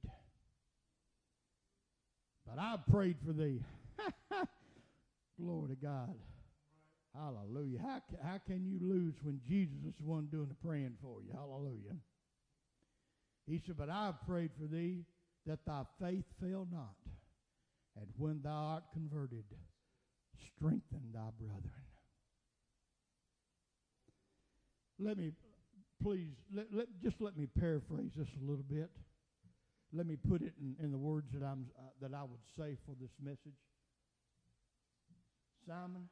But 2.48 2.58
I 2.58 2.78
prayed 2.90 3.18
for 3.26 3.34
thee. 3.34 3.62
Glory 5.40 5.70
to 5.70 5.76
God. 5.76 6.16
Hallelujah. 7.14 7.80
How, 7.82 8.02
how 8.24 8.40
can 8.46 8.66
you 8.66 8.80
lose 8.82 9.16
when 9.24 9.42
Jesus 9.48 9.76
is 9.88 9.94
the 10.00 10.06
one 10.06 10.28
doing 10.32 10.48
the 10.48 10.68
praying 10.68 10.96
for 11.02 11.22
you? 11.22 11.34
Hallelujah. 11.34 11.96
He 13.48 13.62
said, 13.66 13.78
But 13.78 13.90
I 13.90 14.08
have 14.08 14.26
prayed 14.28 14.52
for 14.60 14.68
thee 14.68 15.04
that 15.46 15.60
thy 15.66 15.84
faith 16.02 16.26
fail 16.42 16.68
not. 16.72 16.96
And 17.98 18.08
when 18.18 18.42
thou 18.44 18.52
art 18.52 18.84
converted, 18.94 19.46
strengthen 20.56 21.12
thy 21.14 21.30
brethren. 21.40 21.72
Let 25.00 25.18
me, 25.18 25.32
please, 26.02 26.36
let, 26.54 26.68
let, 26.74 26.88
just 27.04 27.18
let 27.20 27.38
me 27.38 27.48
paraphrase 27.60 28.12
this 28.16 28.28
a 28.42 28.46
little 28.46 28.64
bit. 28.64 28.90
Let 29.94 30.06
me 30.06 30.16
put 30.16 30.42
it 30.42 30.54
in, 30.60 30.76
in 30.84 30.92
the 30.92 30.98
words 30.98 31.32
that, 31.34 31.44
I'm, 31.46 31.68
uh, 31.78 31.82
that 32.02 32.14
I 32.14 32.24
would 32.24 32.42
say 32.58 32.78
for 32.86 32.96
this 33.00 33.12
message. 33.24 33.58
Simon, 35.68 36.10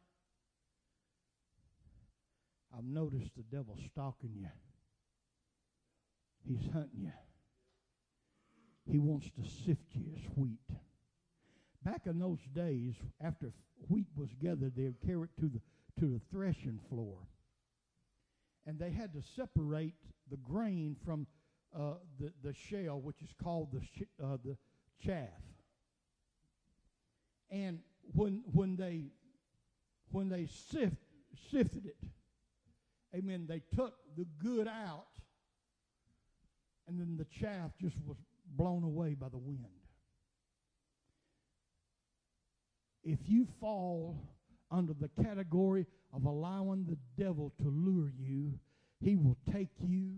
I've 2.76 2.86
noticed 2.86 3.32
the 3.36 3.44
devil 3.44 3.78
stalking 3.92 4.32
you. 4.36 4.48
He's 6.48 6.66
hunting 6.74 7.04
you. 7.04 7.12
He 8.92 9.00
wants 9.00 9.30
to 9.32 9.50
sift 9.66 9.86
you 9.94 10.06
as 10.16 10.24
wheat. 10.36 10.60
Back 11.84 12.02
in 12.06 12.20
those 12.20 12.40
days, 12.54 12.96
after 13.22 13.52
wheat 13.90 14.08
was 14.16 14.30
gathered, 14.42 14.74
they 14.76 14.84
would 14.84 15.02
carry 15.06 15.24
it 15.24 15.42
to 15.42 15.50
the 15.50 15.62
to 16.00 16.08
the 16.08 16.22
threshing 16.32 16.80
floor, 16.90 17.18
and 18.66 18.80
they 18.80 18.90
had 18.90 19.14
to 19.14 19.22
separate 19.36 19.94
the 20.32 20.38
grain 20.38 20.96
from 21.06 21.28
uh, 21.78 21.94
the 22.20 22.32
the 22.44 22.54
shell, 22.54 23.00
which 23.00 23.22
is 23.22 23.34
called 23.42 23.72
the 23.72 23.82
sh- 23.82 24.10
uh, 24.24 24.38
the 24.44 24.58
chaff. 25.04 25.30
And 27.50 27.80
when 28.14 28.44
when 28.52 28.76
they 28.76 29.06
when 30.12 30.30
they 30.30 30.46
sift, 30.46 30.98
sifted 31.52 31.86
it, 31.86 31.98
amen, 33.16 33.46
they 33.48 33.62
took 33.76 33.96
the 34.16 34.26
good 34.38 34.68
out, 34.68 35.08
and 36.88 37.00
then 37.00 37.18
the 37.18 37.26
chaff 37.26 37.72
just 37.82 37.96
was 38.06 38.18
blown 38.56 38.84
away 38.84 39.16
by 39.16 39.30
the 39.30 39.38
wind. 39.38 39.66
If 43.04 43.20
you 43.28 43.48
fall 43.60 44.18
under 44.72 44.94
the 44.94 45.10
category 45.24 45.86
of 46.14 46.26
allowing 46.26 46.86
the 46.86 46.98
devil 47.22 47.52
to 47.62 47.68
lure 47.68 48.12
you, 48.18 48.60
he 49.00 49.16
will 49.16 49.38
take 49.52 49.70
you 49.80 50.14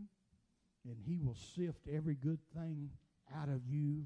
and 0.85 0.95
he 1.05 1.17
will 1.17 1.37
sift 1.55 1.87
every 1.91 2.15
good 2.15 2.39
thing 2.55 2.89
out 3.35 3.49
of 3.49 3.61
you, 3.67 4.05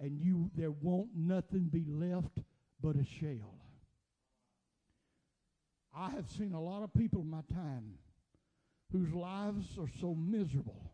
and 0.00 0.18
you 0.20 0.50
there 0.56 0.70
won't 0.70 1.10
nothing 1.14 1.64
be 1.64 1.84
left 1.86 2.40
but 2.82 2.96
a 2.96 3.04
shell. 3.04 3.54
I 5.96 6.10
have 6.10 6.28
seen 6.30 6.54
a 6.54 6.60
lot 6.60 6.82
of 6.82 6.92
people 6.92 7.20
in 7.20 7.30
my 7.30 7.42
time 7.52 7.94
whose 8.90 9.12
lives 9.12 9.66
are 9.78 9.88
so 10.00 10.14
miserable 10.14 10.92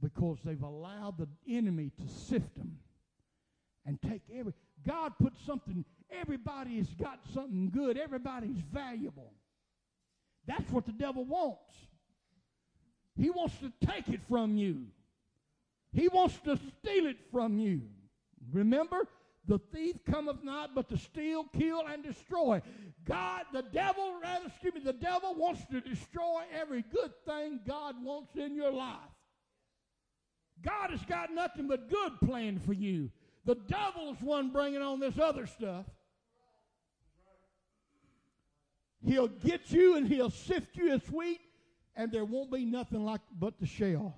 because 0.00 0.38
they've 0.44 0.62
allowed 0.62 1.18
the 1.18 1.28
enemy 1.48 1.90
to 2.00 2.08
sift 2.08 2.54
them 2.56 2.78
and 3.86 4.00
take 4.02 4.22
every 4.36 4.52
God 4.86 5.12
put 5.20 5.32
something 5.46 5.84
everybody's 6.10 6.88
got 7.00 7.20
something 7.32 7.70
good 7.70 7.96
everybody's 7.96 8.58
valuable 8.72 9.32
that's 10.46 10.70
what 10.70 10.84
the 10.84 10.92
devil 10.92 11.24
wants 11.24 11.72
he 13.16 13.30
wants 13.30 13.56
to 13.58 13.72
take 13.86 14.08
it 14.08 14.20
from 14.28 14.56
you 14.56 14.86
he 15.92 16.08
wants 16.08 16.38
to 16.44 16.56
steal 16.56 17.06
it 17.06 17.18
from 17.30 17.58
you 17.58 17.82
remember 18.52 19.06
the 19.46 19.58
thief 19.72 19.96
cometh 20.04 20.42
not 20.42 20.74
but 20.74 20.88
to 20.88 20.96
steal 20.96 21.44
kill 21.52 21.84
and 21.86 22.02
destroy 22.02 22.62
God, 23.04 23.46
the 23.52 23.62
devil, 23.62 24.14
rather, 24.22 24.46
excuse 24.46 24.74
me, 24.74 24.80
the 24.80 24.92
devil 24.92 25.34
wants 25.34 25.64
to 25.72 25.80
destroy 25.80 26.42
every 26.54 26.82
good 26.82 27.12
thing 27.26 27.60
God 27.66 27.96
wants 28.02 28.36
in 28.36 28.54
your 28.54 28.72
life. 28.72 28.96
God 30.62 30.90
has 30.90 31.02
got 31.04 31.34
nothing 31.34 31.66
but 31.66 31.90
good 31.90 32.12
planned 32.24 32.62
for 32.62 32.72
you. 32.72 33.10
The 33.44 33.56
devil's 33.56 34.20
one 34.20 34.50
bringing 34.50 34.82
on 34.82 35.00
this 35.00 35.18
other 35.18 35.46
stuff. 35.46 35.86
He'll 39.04 39.26
get 39.26 39.72
you 39.72 39.96
and 39.96 40.06
he'll 40.06 40.30
sift 40.30 40.76
you 40.76 40.92
as 40.92 41.02
wheat, 41.10 41.40
and 41.94 42.10
there 42.10 42.24
won't 42.24 42.50
be 42.50 42.64
nothing 42.64 43.04
like 43.04 43.20
but 43.38 43.58
the 43.60 43.66
shell. 43.66 44.14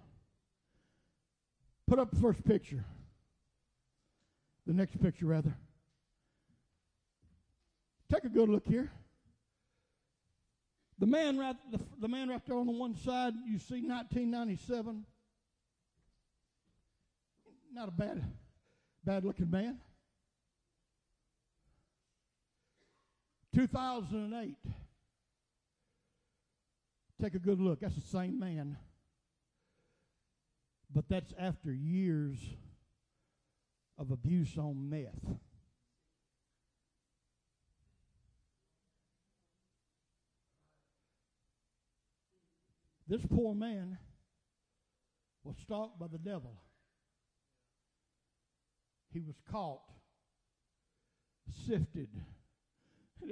Put 1.87 1.99
up 1.99 2.11
the 2.11 2.21
first 2.21 2.45
picture. 2.45 2.85
The 4.67 4.73
next 4.73 5.01
picture, 5.03 5.27
rather. 5.27 5.55
Take 8.11 8.25
a 8.25 8.29
good 8.29 8.49
look 8.49 8.67
here. 8.67 8.91
The 10.99 11.07
man 11.07 11.37
right, 11.37 11.57
the, 11.71 11.81
the 12.01 12.09
man 12.09 12.29
right 12.29 12.41
there 12.47 12.57
on 12.57 12.67
the 12.67 12.73
one 12.73 12.97
side, 12.97 13.35
you 13.47 13.59
see 13.59 13.83
1997. 13.83 15.05
Not 17.73 17.89
a 17.89 17.91
bad, 17.91 18.23
bad 19.05 19.25
looking 19.25 19.51
man. 19.51 19.79
2008. 23.55 24.57
Take 27.21 27.35
a 27.35 27.39
good 27.39 27.61
look. 27.61 27.81
That's 27.81 27.95
the 27.95 28.01
same 28.01 28.39
man. 28.39 28.77
But 30.93 31.09
that's 31.09 31.33
after 31.39 31.73
years 31.73 32.39
of 33.99 34.11
abuse 34.11 34.59
on 34.59 34.89
meth. 34.91 35.37
This 43.07 43.21
poor 43.27 43.55
man 43.55 43.99
was 45.43 45.57
stalked 45.63 45.99
by 45.99 46.07
the 46.07 46.19
devil. 46.19 46.55
He 49.13 49.21
was 49.21 49.37
caught, 49.51 49.83
sifted, 51.67 52.09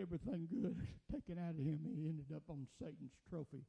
everything 0.00 0.48
good 0.50 0.76
taken 1.12 1.38
out 1.38 1.54
of 1.54 1.64
him. 1.64 1.80
He 1.84 2.08
ended 2.08 2.32
up 2.34 2.42
on 2.48 2.66
Satan's 2.78 3.12
trophy. 3.28 3.64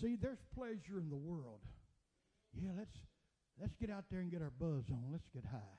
See, 0.00 0.16
there's 0.20 0.38
pleasure 0.54 0.98
in 0.98 1.10
the 1.10 1.16
world. 1.16 1.60
Yeah, 2.54 2.70
let's 2.76 2.96
let's 3.60 3.74
get 3.76 3.90
out 3.90 4.04
there 4.10 4.20
and 4.20 4.30
get 4.30 4.42
our 4.42 4.52
buzz 4.58 4.84
on. 4.90 5.04
Let's 5.10 5.28
get 5.32 5.44
high. 5.44 5.78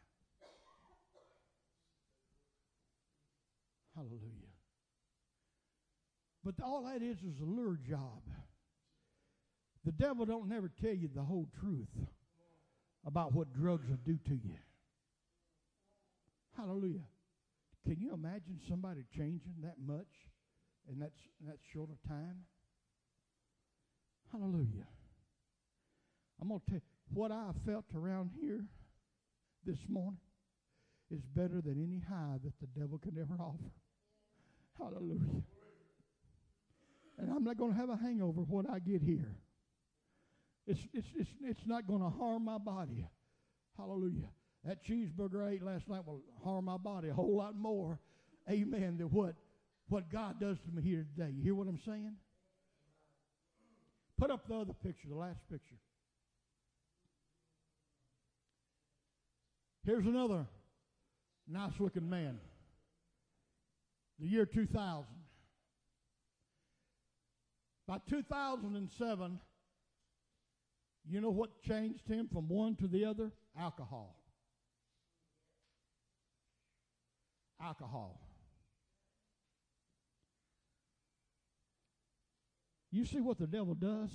Hallelujah. 3.95 4.53
But 6.43 6.55
all 6.63 6.83
that 6.83 7.01
is 7.01 7.17
is 7.19 7.39
a 7.39 7.45
lure 7.45 7.77
job. 7.87 8.21
The 9.85 9.91
devil 9.91 10.25
don't 10.25 10.49
never 10.49 10.69
tell 10.81 10.93
you 10.93 11.09
the 11.13 11.21
whole 11.21 11.47
truth 11.59 12.07
about 13.05 13.33
what 13.33 13.53
drugs 13.53 13.87
will 13.89 13.97
do 14.05 14.17
to 14.27 14.33
you. 14.33 14.57
Hallelujah. 16.57 17.05
Can 17.83 17.99
you 17.99 18.13
imagine 18.13 18.59
somebody 18.67 19.03
changing 19.15 19.55
that 19.63 19.75
much 19.85 20.07
in 20.89 20.99
that, 20.99 21.11
in 21.41 21.47
that 21.47 21.57
short 21.73 21.89
of 21.89 22.01
time? 22.09 22.45
Hallelujah. 24.31 24.87
I'm 26.41 26.47
going 26.47 26.61
to 26.61 26.65
tell 26.65 26.75
you 26.79 26.81
what 27.13 27.31
I 27.31 27.51
felt 27.65 27.85
around 27.95 28.31
here 28.39 28.65
this 29.65 29.77
morning 29.87 30.19
is 31.11 31.21
better 31.35 31.61
than 31.61 31.81
any 31.83 32.01
high 32.09 32.37
that 32.43 32.53
the 32.59 32.67
devil 32.79 32.97
can 32.97 33.17
ever 33.19 33.41
offer. 33.41 33.71
Hallelujah. 34.77 35.43
And 37.19 37.29
I'm 37.29 37.43
not 37.43 37.57
going 37.57 37.73
to 37.73 37.79
have 37.79 37.89
a 37.89 37.97
hangover 37.97 38.41
when 38.41 38.65
I 38.67 38.79
get 38.79 39.01
here. 39.01 39.35
It's, 40.65 40.81
it's, 40.93 41.07
it's, 41.15 41.29
it's 41.43 41.67
not 41.67 41.85
going 41.85 42.01
to 42.01 42.09
harm 42.09 42.45
my 42.45 42.57
body. 42.57 43.05
Hallelujah. 43.77 44.29
That 44.65 44.85
cheeseburger 44.85 45.45
I 45.45 45.53
ate 45.53 45.63
last 45.63 45.89
night 45.89 46.05
will 46.07 46.21
harm 46.43 46.65
my 46.65 46.77
body 46.77 47.09
a 47.09 47.13
whole 47.13 47.35
lot 47.35 47.55
more, 47.55 47.99
amen, 48.49 48.97
than 48.97 49.07
what, 49.07 49.35
what 49.89 50.09
God 50.09 50.39
does 50.39 50.57
to 50.61 50.71
me 50.71 50.81
here 50.81 51.05
today. 51.15 51.31
You 51.35 51.43
hear 51.43 51.55
what 51.55 51.67
I'm 51.67 51.79
saying? 51.85 52.13
Put 54.17 54.31
up 54.31 54.47
the 54.47 54.55
other 54.55 54.73
picture, 54.73 55.09
the 55.09 55.15
last 55.15 55.39
picture. 55.51 55.75
Here's 59.85 60.05
another 60.05 60.45
nice 61.45 61.73
looking 61.79 62.09
man. 62.09 62.39
The 64.19 64.27
year 64.27 64.45
2000. 64.45 65.05
By 67.85 67.97
2007, 68.09 69.39
you 71.05 71.19
know 71.19 71.31
what 71.31 71.61
changed 71.63 72.07
him 72.07 72.29
from 72.31 72.47
one 72.47 72.75
to 72.77 72.87
the 72.87 73.03
other? 73.03 73.31
Alcohol. 73.59 74.15
Alcohol. 77.63 78.19
You 82.91 83.05
see 83.05 83.21
what 83.21 83.39
the 83.39 83.47
devil 83.47 83.73
does? 83.73 84.11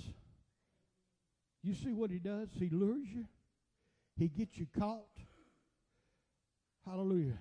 You 1.61 1.73
see 1.73 1.91
what 1.91 2.11
he 2.11 2.19
does? 2.19 2.47
He 2.57 2.69
lures 2.69 3.07
you. 3.13 3.25
He 4.15 4.29
gets 4.29 4.57
you 4.57 4.67
caught. 4.77 5.03
Hallelujah. 6.85 7.37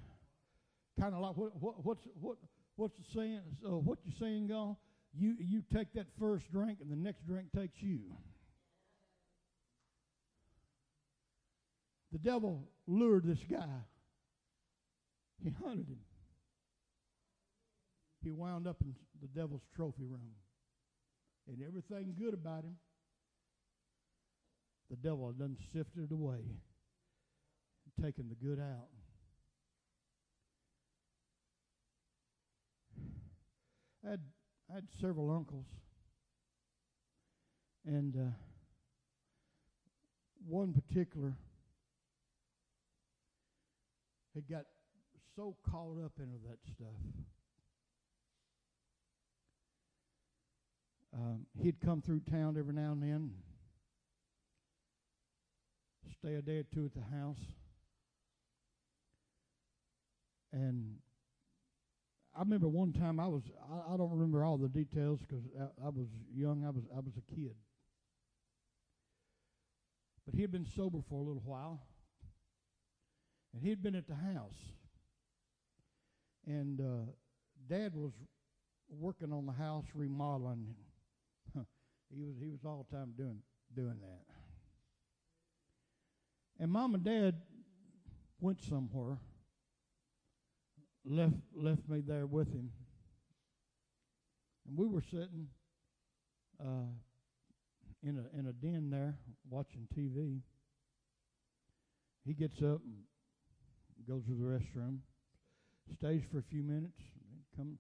Kind 0.99 1.15
of 1.15 1.21
like 1.21 1.37
what, 1.37 1.53
what 1.61 1.85
what's 1.85 2.09
what 2.21 2.37
what's 2.75 2.97
the 2.97 3.05
saying? 3.15 3.41
Uh, 3.65 3.79
what 3.79 3.99
you're 4.05 4.17
saying, 4.19 4.49
God? 4.49 4.75
You 5.17 5.37
you 5.39 5.63
take 5.73 5.93
that 5.95 6.07
first 6.19 6.51
drink, 6.51 6.79
and 6.81 6.91
the 6.91 6.97
next 6.97 7.25
drink 7.27 7.47
takes 7.55 7.81
you. 7.81 8.01
The 12.11 12.19
devil 12.19 12.69
lured 12.87 13.25
this 13.25 13.45
guy. 13.49 13.85
He 15.43 15.51
hunted 15.65 15.89
him. 15.89 16.01
He 18.23 18.31
wound 18.31 18.67
up 18.67 18.77
in 18.83 18.95
the 19.21 19.29
devil's 19.29 19.63
trophy 19.75 20.05
room. 20.05 20.35
And 21.47 21.63
everything 21.67 22.15
good 22.19 22.35
about 22.35 22.65
him, 22.65 22.77
the 24.91 24.97
devil 24.97 25.29
had 25.29 25.39
done 25.39 25.57
sifted 25.73 26.05
it 26.05 26.13
away 26.13 26.41
and 27.97 28.05
taken 28.05 28.29
the 28.29 28.35
good 28.35 28.59
out. 28.59 28.89
I 34.07 34.11
had, 34.11 34.21
I 34.71 34.75
had 34.77 34.85
several 35.01 35.31
uncles, 35.31 35.67
and 37.85 38.15
uh, 38.17 38.35
one 40.47 40.73
particular 40.73 41.35
had 44.35 44.49
got 44.49 44.65
so 45.39 45.55
caught 45.71 45.97
up 46.05 46.11
into 46.19 46.37
that 46.49 46.59
stuff. 46.75 46.99
Um, 51.15 51.47
he'd 51.63 51.81
come 51.81 52.03
through 52.03 52.23
town 52.29 52.57
every 52.59 52.75
now 52.75 52.91
and 52.91 53.01
then, 53.01 53.31
stay 56.19 56.35
a 56.35 56.43
day 56.43 56.57
or 56.57 56.65
two 56.75 56.87
at 56.87 56.95
the 56.95 57.17
house, 57.17 57.39
and 60.53 60.97
I 62.37 62.41
remember 62.41 62.67
one 62.67 62.93
time 62.93 63.21
I 63.21 63.29
was 63.29 63.43
I, 63.71 63.95
I 63.95 63.97
don't 63.97 64.11
remember 64.11 64.45
all 64.45 64.59
the 64.59 64.69
details 64.69 65.21
because 65.21 65.45
I, 65.57 65.87
I 65.87 65.89
was 65.91 66.09
young. 66.35 66.65
I 66.67 66.71
was 66.71 66.83
I 66.93 66.99
was 66.99 67.15
a 67.17 67.35
kid, 67.35 67.55
but 70.27 70.35
he 70.35 70.43
had 70.43 70.51
been 70.51 70.67
sober 70.75 70.99
for 71.09 71.15
a 71.15 71.23
little 71.23 71.43
while, 71.45 71.81
and 73.55 73.63
he'd 73.63 73.85
been 73.85 73.95
at 73.95 74.09
the 74.09 74.17
house, 74.17 74.59
and 76.49 76.81
uh, 76.81 77.13
Dad 77.69 77.95
was 77.95 78.13
working 78.89 79.33
on 79.33 79.47
the 79.47 79.53
house 79.53 79.85
remodeling. 79.95 80.75
he 82.15 82.25
was 82.25 82.35
he 82.41 82.49
was 82.49 82.61
all 82.65 82.87
the 82.91 82.97
time 82.97 83.13
doing 83.17 83.41
doing 83.77 83.99
that. 84.01 84.35
And 86.59 86.73
Mom 86.73 86.95
and 86.95 87.05
Dad 87.05 87.35
went 88.41 88.63
somewhere 88.63 89.19
left 91.05 91.35
left 91.55 91.89
me 91.89 92.01
there 92.07 92.27
with 92.27 92.49
him, 92.53 92.71
and 94.67 94.77
we 94.77 94.87
were 94.87 95.03
sitting 95.03 95.49
uh, 96.61 96.91
in 98.03 98.19
a 98.19 98.39
in 98.39 98.47
a 98.47 98.53
den 98.53 98.91
there 98.91 99.19
watching 99.49 99.87
TV. 99.97 100.41
He 102.25 102.35
gets 102.35 102.59
up 102.59 102.81
and 102.85 104.07
goes 104.07 104.25
to 104.27 104.33
the 104.33 104.45
restroom, 104.45 104.99
stays 105.95 106.23
for 106.31 106.39
a 106.39 106.43
few 106.43 106.63
minutes, 106.63 106.99
come 107.57 107.79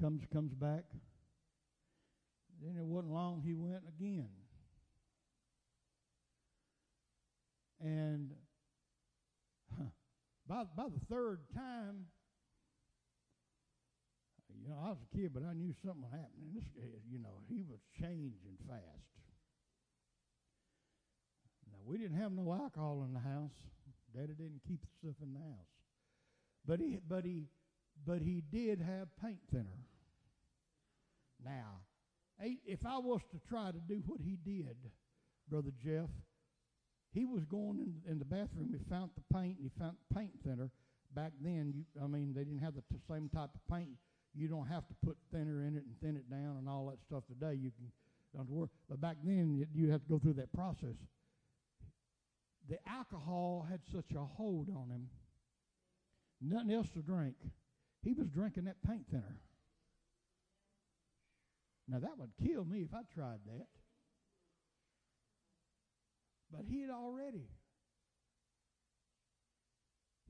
comes 0.00 0.22
comes 0.32 0.52
back. 0.54 0.84
Then 2.62 2.76
it 2.76 2.84
wasn't 2.84 3.12
long 3.12 3.42
he 3.44 3.54
went 3.54 3.82
again. 3.88 4.28
And 7.80 8.30
by 10.46 10.64
by 10.76 10.84
the 10.84 11.00
third 11.08 11.40
time, 11.54 12.06
you 14.62 14.68
know, 14.68 14.76
I 14.84 14.90
was 14.90 14.98
a 15.00 15.16
kid, 15.16 15.32
but 15.32 15.42
I 15.42 15.54
knew 15.54 15.72
something 15.82 16.02
was 16.02 16.12
happening. 16.12 16.52
This 16.54 16.68
guy, 16.76 16.88
you 17.08 17.18
know, 17.18 17.40
he 17.48 17.62
was 17.62 17.80
changing 17.98 18.58
fast. 18.68 19.08
Now 21.70 21.78
we 21.86 21.96
didn't 21.96 22.18
have 22.18 22.32
no 22.32 22.52
alcohol 22.52 23.04
in 23.06 23.14
the 23.14 23.20
house. 23.20 23.56
Daddy 24.14 24.34
didn't 24.34 24.60
keep 24.66 24.80
the 24.82 24.88
stuff 25.00 25.16
in 25.22 25.32
the 25.32 25.40
house. 25.40 25.79
But 26.70 26.78
he 26.78 27.00
but 27.08 27.24
he 27.24 27.48
but 28.06 28.22
he 28.22 28.44
did 28.52 28.80
have 28.80 29.08
paint 29.20 29.40
thinner. 29.50 29.82
Now, 31.44 31.80
if 32.38 32.86
I 32.86 32.98
was 32.98 33.22
to 33.32 33.40
try 33.48 33.72
to 33.72 33.78
do 33.88 34.00
what 34.06 34.20
he 34.20 34.38
did, 34.44 34.76
Brother 35.48 35.72
Jeff, 35.84 36.08
he 37.12 37.24
was 37.24 37.44
going 37.44 37.80
in, 37.80 38.12
in 38.12 38.18
the 38.20 38.24
bathroom. 38.24 38.70
He 38.70 38.78
found 38.88 39.10
the 39.16 39.34
paint 39.36 39.58
and 39.58 39.68
he 39.68 39.80
found 39.80 39.96
paint 40.14 40.30
thinner. 40.46 40.70
Back 41.12 41.32
then, 41.42 41.72
you, 41.74 41.84
I 42.00 42.06
mean, 42.06 42.34
they 42.34 42.44
didn't 42.44 42.62
have 42.62 42.76
the 42.76 42.82
t- 42.82 43.02
same 43.10 43.28
type 43.34 43.50
of 43.52 43.76
paint 43.76 43.90
you 44.32 44.46
don't 44.46 44.68
have 44.68 44.86
to 44.86 44.94
put 45.04 45.16
thinner 45.32 45.62
in 45.62 45.76
it 45.76 45.82
and 45.82 45.96
thin 46.00 46.14
it 46.14 46.30
down 46.30 46.56
and 46.56 46.68
all 46.68 46.86
that 46.86 47.02
stuff 47.04 47.24
today. 47.26 47.58
You 47.60 47.72
can 47.72 47.90
don't 48.32 48.48
worry. 48.48 48.68
But 48.88 49.00
back 49.00 49.16
then, 49.24 49.66
you, 49.74 49.90
have 49.90 50.02
to 50.04 50.08
go 50.08 50.20
through 50.20 50.34
that 50.34 50.52
process. 50.52 50.94
The 52.68 52.78
alcohol 52.88 53.66
had 53.68 53.80
such 53.92 54.14
a 54.14 54.20
hold 54.20 54.68
on 54.68 54.88
him. 54.88 55.08
Nothing 56.40 56.72
else 56.72 56.88
to 56.90 57.02
drink. 57.02 57.36
He 58.02 58.12
was 58.12 58.28
drinking 58.28 58.64
that 58.64 58.76
paint 58.86 59.06
thinner. 59.10 59.40
Now 61.86 61.98
that 61.98 62.16
would 62.18 62.30
kill 62.42 62.64
me 62.64 62.80
if 62.82 62.94
I 62.94 63.00
tried 63.12 63.40
that. 63.46 63.66
But 66.52 66.62
he 66.68 66.80
had 66.80 66.90
already, 66.90 67.48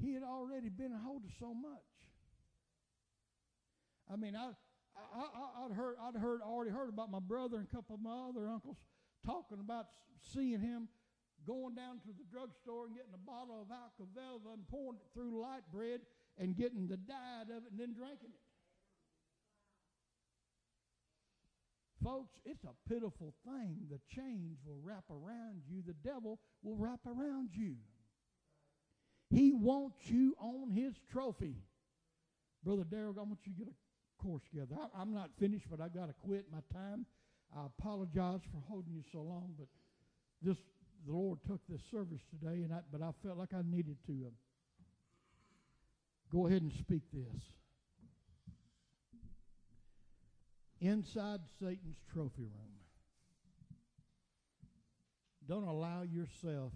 he 0.02 0.14
had 0.14 0.22
already 0.22 0.68
been 0.68 0.92
a 0.92 0.98
hold 0.98 1.24
of 1.24 1.30
so 1.38 1.54
much. 1.54 1.80
I 4.12 4.16
mean, 4.16 4.34
I, 4.34 4.50
I, 4.96 5.62
would 5.66 5.76
heard, 5.76 5.96
I'd 6.02 6.18
heard, 6.18 6.40
already 6.42 6.70
heard 6.70 6.88
about 6.88 7.10
my 7.10 7.20
brother 7.20 7.58
and 7.58 7.66
a 7.70 7.74
couple 7.74 7.94
of 7.94 8.02
my 8.02 8.28
other 8.28 8.48
uncles 8.48 8.76
talking 9.24 9.58
about 9.60 9.86
seeing 10.34 10.60
him 10.60 10.88
going 11.46 11.74
down 11.74 12.00
to 12.04 12.12
the 12.12 12.26
drugstore 12.30 12.86
and 12.86 12.94
getting 12.96 13.14
a 13.14 13.24
bottle 13.26 13.60
of 13.60 13.70
Aqua 13.70 14.06
Velva 14.16 14.54
and 14.54 14.66
pouring 14.68 14.98
it 14.98 15.08
through 15.14 15.40
light 15.40 15.64
bread 15.72 16.00
and 16.38 16.56
getting 16.56 16.88
the 16.88 16.96
diet 16.96 17.50
of 17.50 17.64
it 17.64 17.70
and 17.72 17.80
then 17.80 17.94
drinking 17.94 18.32
it. 18.32 18.44
Folks, 22.02 22.32
it's 22.46 22.64
a 22.64 22.88
pitiful 22.88 23.34
thing. 23.44 23.76
The 23.90 24.00
chains 24.14 24.58
will 24.64 24.80
wrap 24.82 25.04
around 25.10 25.62
you. 25.68 25.82
The 25.86 25.96
devil 26.08 26.38
will 26.62 26.76
wrap 26.76 27.00
around 27.06 27.50
you. 27.52 27.76
He 29.28 29.52
wants 29.52 29.98
you 30.06 30.34
on 30.38 30.70
his 30.70 30.94
trophy. 31.12 31.56
Brother 32.64 32.84
Darrell, 32.84 33.14
I 33.18 33.22
want 33.22 33.40
you 33.44 33.52
to 33.52 33.58
get 33.58 33.68
a 33.68 34.22
course 34.22 34.42
together. 34.50 34.76
I, 34.96 35.02
am 35.02 35.12
not 35.12 35.30
finished, 35.38 35.66
but 35.70 35.80
I've 35.80 35.94
got 35.94 36.06
to 36.06 36.14
quit 36.24 36.46
my 36.50 36.60
time. 36.72 37.06
I 37.56 37.66
apologize 37.66 38.40
for 38.50 38.62
holding 38.68 38.94
you 38.94 39.02
so 39.12 39.18
long, 39.20 39.52
but 39.58 39.66
this 40.42 40.56
the 41.06 41.12
Lord 41.12 41.38
took 41.46 41.60
this 41.68 41.80
service 41.90 42.20
today, 42.30 42.62
and 42.62 42.72
I, 42.72 42.80
but 42.90 43.02
I 43.02 43.10
felt 43.22 43.38
like 43.38 43.54
I 43.54 43.62
needed 43.64 43.96
to 44.06 44.26
uh, 44.26 44.30
go 46.32 46.46
ahead 46.46 46.62
and 46.62 46.72
speak 46.72 47.02
this. 47.12 47.42
Inside 50.80 51.40
Satan's 51.60 51.98
trophy 52.12 52.42
room, 52.42 52.74
don't 55.46 55.64
allow 55.64 56.02
yourself 56.02 56.72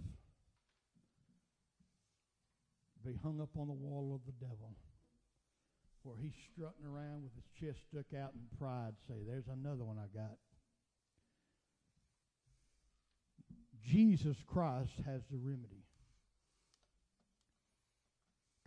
to 2.96 3.08
be 3.08 3.16
hung 3.22 3.40
up 3.40 3.50
on 3.56 3.68
the 3.68 3.74
wall 3.74 4.14
of 4.14 4.20
the 4.26 4.44
devil 4.44 4.74
where 6.04 6.16
he's 6.20 6.34
strutting 6.52 6.84
around 6.84 7.24
with 7.24 7.32
his 7.34 7.48
chest 7.58 7.80
stuck 7.88 8.12
out 8.12 8.32
in 8.34 8.58
pride, 8.58 8.92
say, 9.08 9.14
There's 9.26 9.48
another 9.48 9.84
one 9.84 9.96
I 9.98 10.06
got. 10.14 10.36
Jesus 13.84 14.36
Christ 14.46 14.92
has 15.04 15.22
the 15.30 15.36
remedy. 15.36 15.84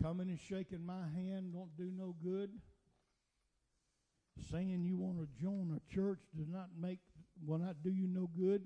Coming 0.02 0.30
and 0.30 0.40
shaking 0.40 0.86
my 0.86 1.08
hand 1.16 1.54
don't 1.54 1.76
do 1.76 1.92
no 1.96 2.16
good. 2.24 2.52
Saying 4.52 4.84
you 4.84 4.96
want 4.98 5.18
to 5.18 5.28
join 5.42 5.76
a 5.76 5.94
church 5.94 6.20
does 6.38 6.48
not 6.48 6.70
make 6.80 7.00
will 7.46 7.58
not 7.58 7.78
do 7.84 7.90
you 7.90 8.08
no 8.08 8.30
good. 8.38 8.62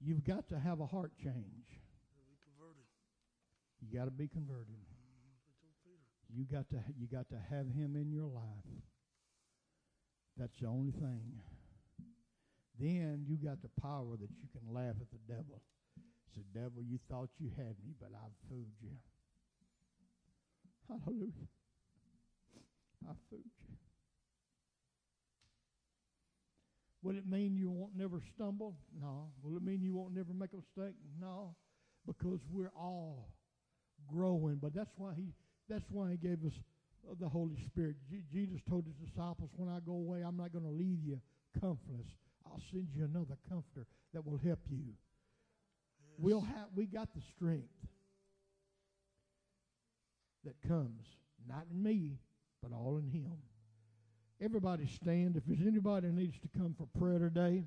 You've 0.00 0.24
got 0.24 0.48
to 0.50 0.58
have 0.58 0.80
a 0.80 0.86
heart 0.86 1.12
change. 1.22 1.80
You 3.80 3.98
got 3.98 4.04
to 4.04 4.10
be 4.10 4.28
converted. 4.28 4.76
You 6.28 6.44
got 6.44 6.68
to 6.70 6.76
you 6.98 7.06
got 7.06 7.28
to 7.30 7.36
have 7.50 7.66
him 7.68 7.96
in 7.96 8.12
your 8.12 8.28
life. 8.28 8.44
That's 10.36 10.58
the 10.60 10.66
only 10.66 10.90
thing. 10.90 11.40
Then 12.78 13.24
you 13.28 13.36
got 13.36 13.62
the 13.62 13.70
power 13.80 14.16
that 14.18 14.30
you 14.42 14.48
can 14.52 14.74
laugh 14.74 14.96
at 15.00 15.10
the 15.12 15.32
devil. 15.32 15.62
Say, 16.34 16.42
devil, 16.52 16.82
you 16.82 16.98
thought 17.08 17.30
you 17.38 17.50
had 17.56 17.76
me, 17.84 17.94
but 18.00 18.10
I've 18.12 18.34
fooled 18.48 18.74
you. 18.82 18.90
Hallelujah. 20.88 21.48
I 23.08 23.12
fooled 23.30 23.44
you. 23.44 23.76
Will 27.02 27.18
it 27.18 27.26
mean 27.26 27.56
you 27.56 27.70
won't 27.70 27.94
never 27.96 28.20
stumble? 28.34 28.74
No. 29.00 29.28
Will 29.42 29.56
it 29.56 29.62
mean 29.62 29.82
you 29.82 29.94
won't 29.94 30.14
never 30.14 30.32
make 30.32 30.50
a 30.52 30.56
mistake? 30.56 30.96
No. 31.20 31.54
Because 32.06 32.40
we're 32.50 32.72
all 32.76 33.28
growing. 34.10 34.56
But 34.56 34.74
that's 34.74 34.90
why 34.96 35.12
he 35.14 35.34
that's 35.68 35.84
why 35.90 36.10
he 36.10 36.16
gave 36.16 36.44
us 36.44 36.52
uh, 37.08 37.14
the 37.20 37.28
Holy 37.28 37.58
Spirit. 37.66 37.96
Jesus 38.32 38.60
told 38.68 38.86
his 38.86 38.94
disciples, 39.08 39.50
when 39.56 39.68
I 39.68 39.80
go 39.84 39.92
away, 39.92 40.22
I'm 40.22 40.36
not 40.36 40.52
going 40.52 40.64
to 40.64 40.70
leave 40.70 40.98
you 41.04 41.20
comfortless. 41.60 42.08
I'll 42.54 42.62
send 42.70 42.88
you 42.94 43.04
another 43.04 43.36
comforter 43.48 43.86
that 44.12 44.24
will 44.24 44.38
help 44.38 44.60
you. 44.70 44.84
Yes. 44.86 46.18
We'll 46.18 46.40
have 46.40 46.68
we 46.74 46.86
got 46.86 47.12
the 47.14 47.20
strength 47.34 47.68
that 50.44 50.54
comes, 50.68 51.04
not 51.48 51.66
in 51.70 51.82
me, 51.82 52.18
but 52.62 52.72
all 52.72 52.98
in 52.98 53.08
him. 53.08 53.32
Everybody 54.40 54.86
stand. 54.86 55.36
If 55.36 55.44
there's 55.46 55.66
anybody 55.66 56.06
that 56.06 56.14
needs 56.14 56.38
to 56.40 56.48
come 56.56 56.74
for 56.78 56.86
prayer 56.98 57.18
today, 57.18 57.64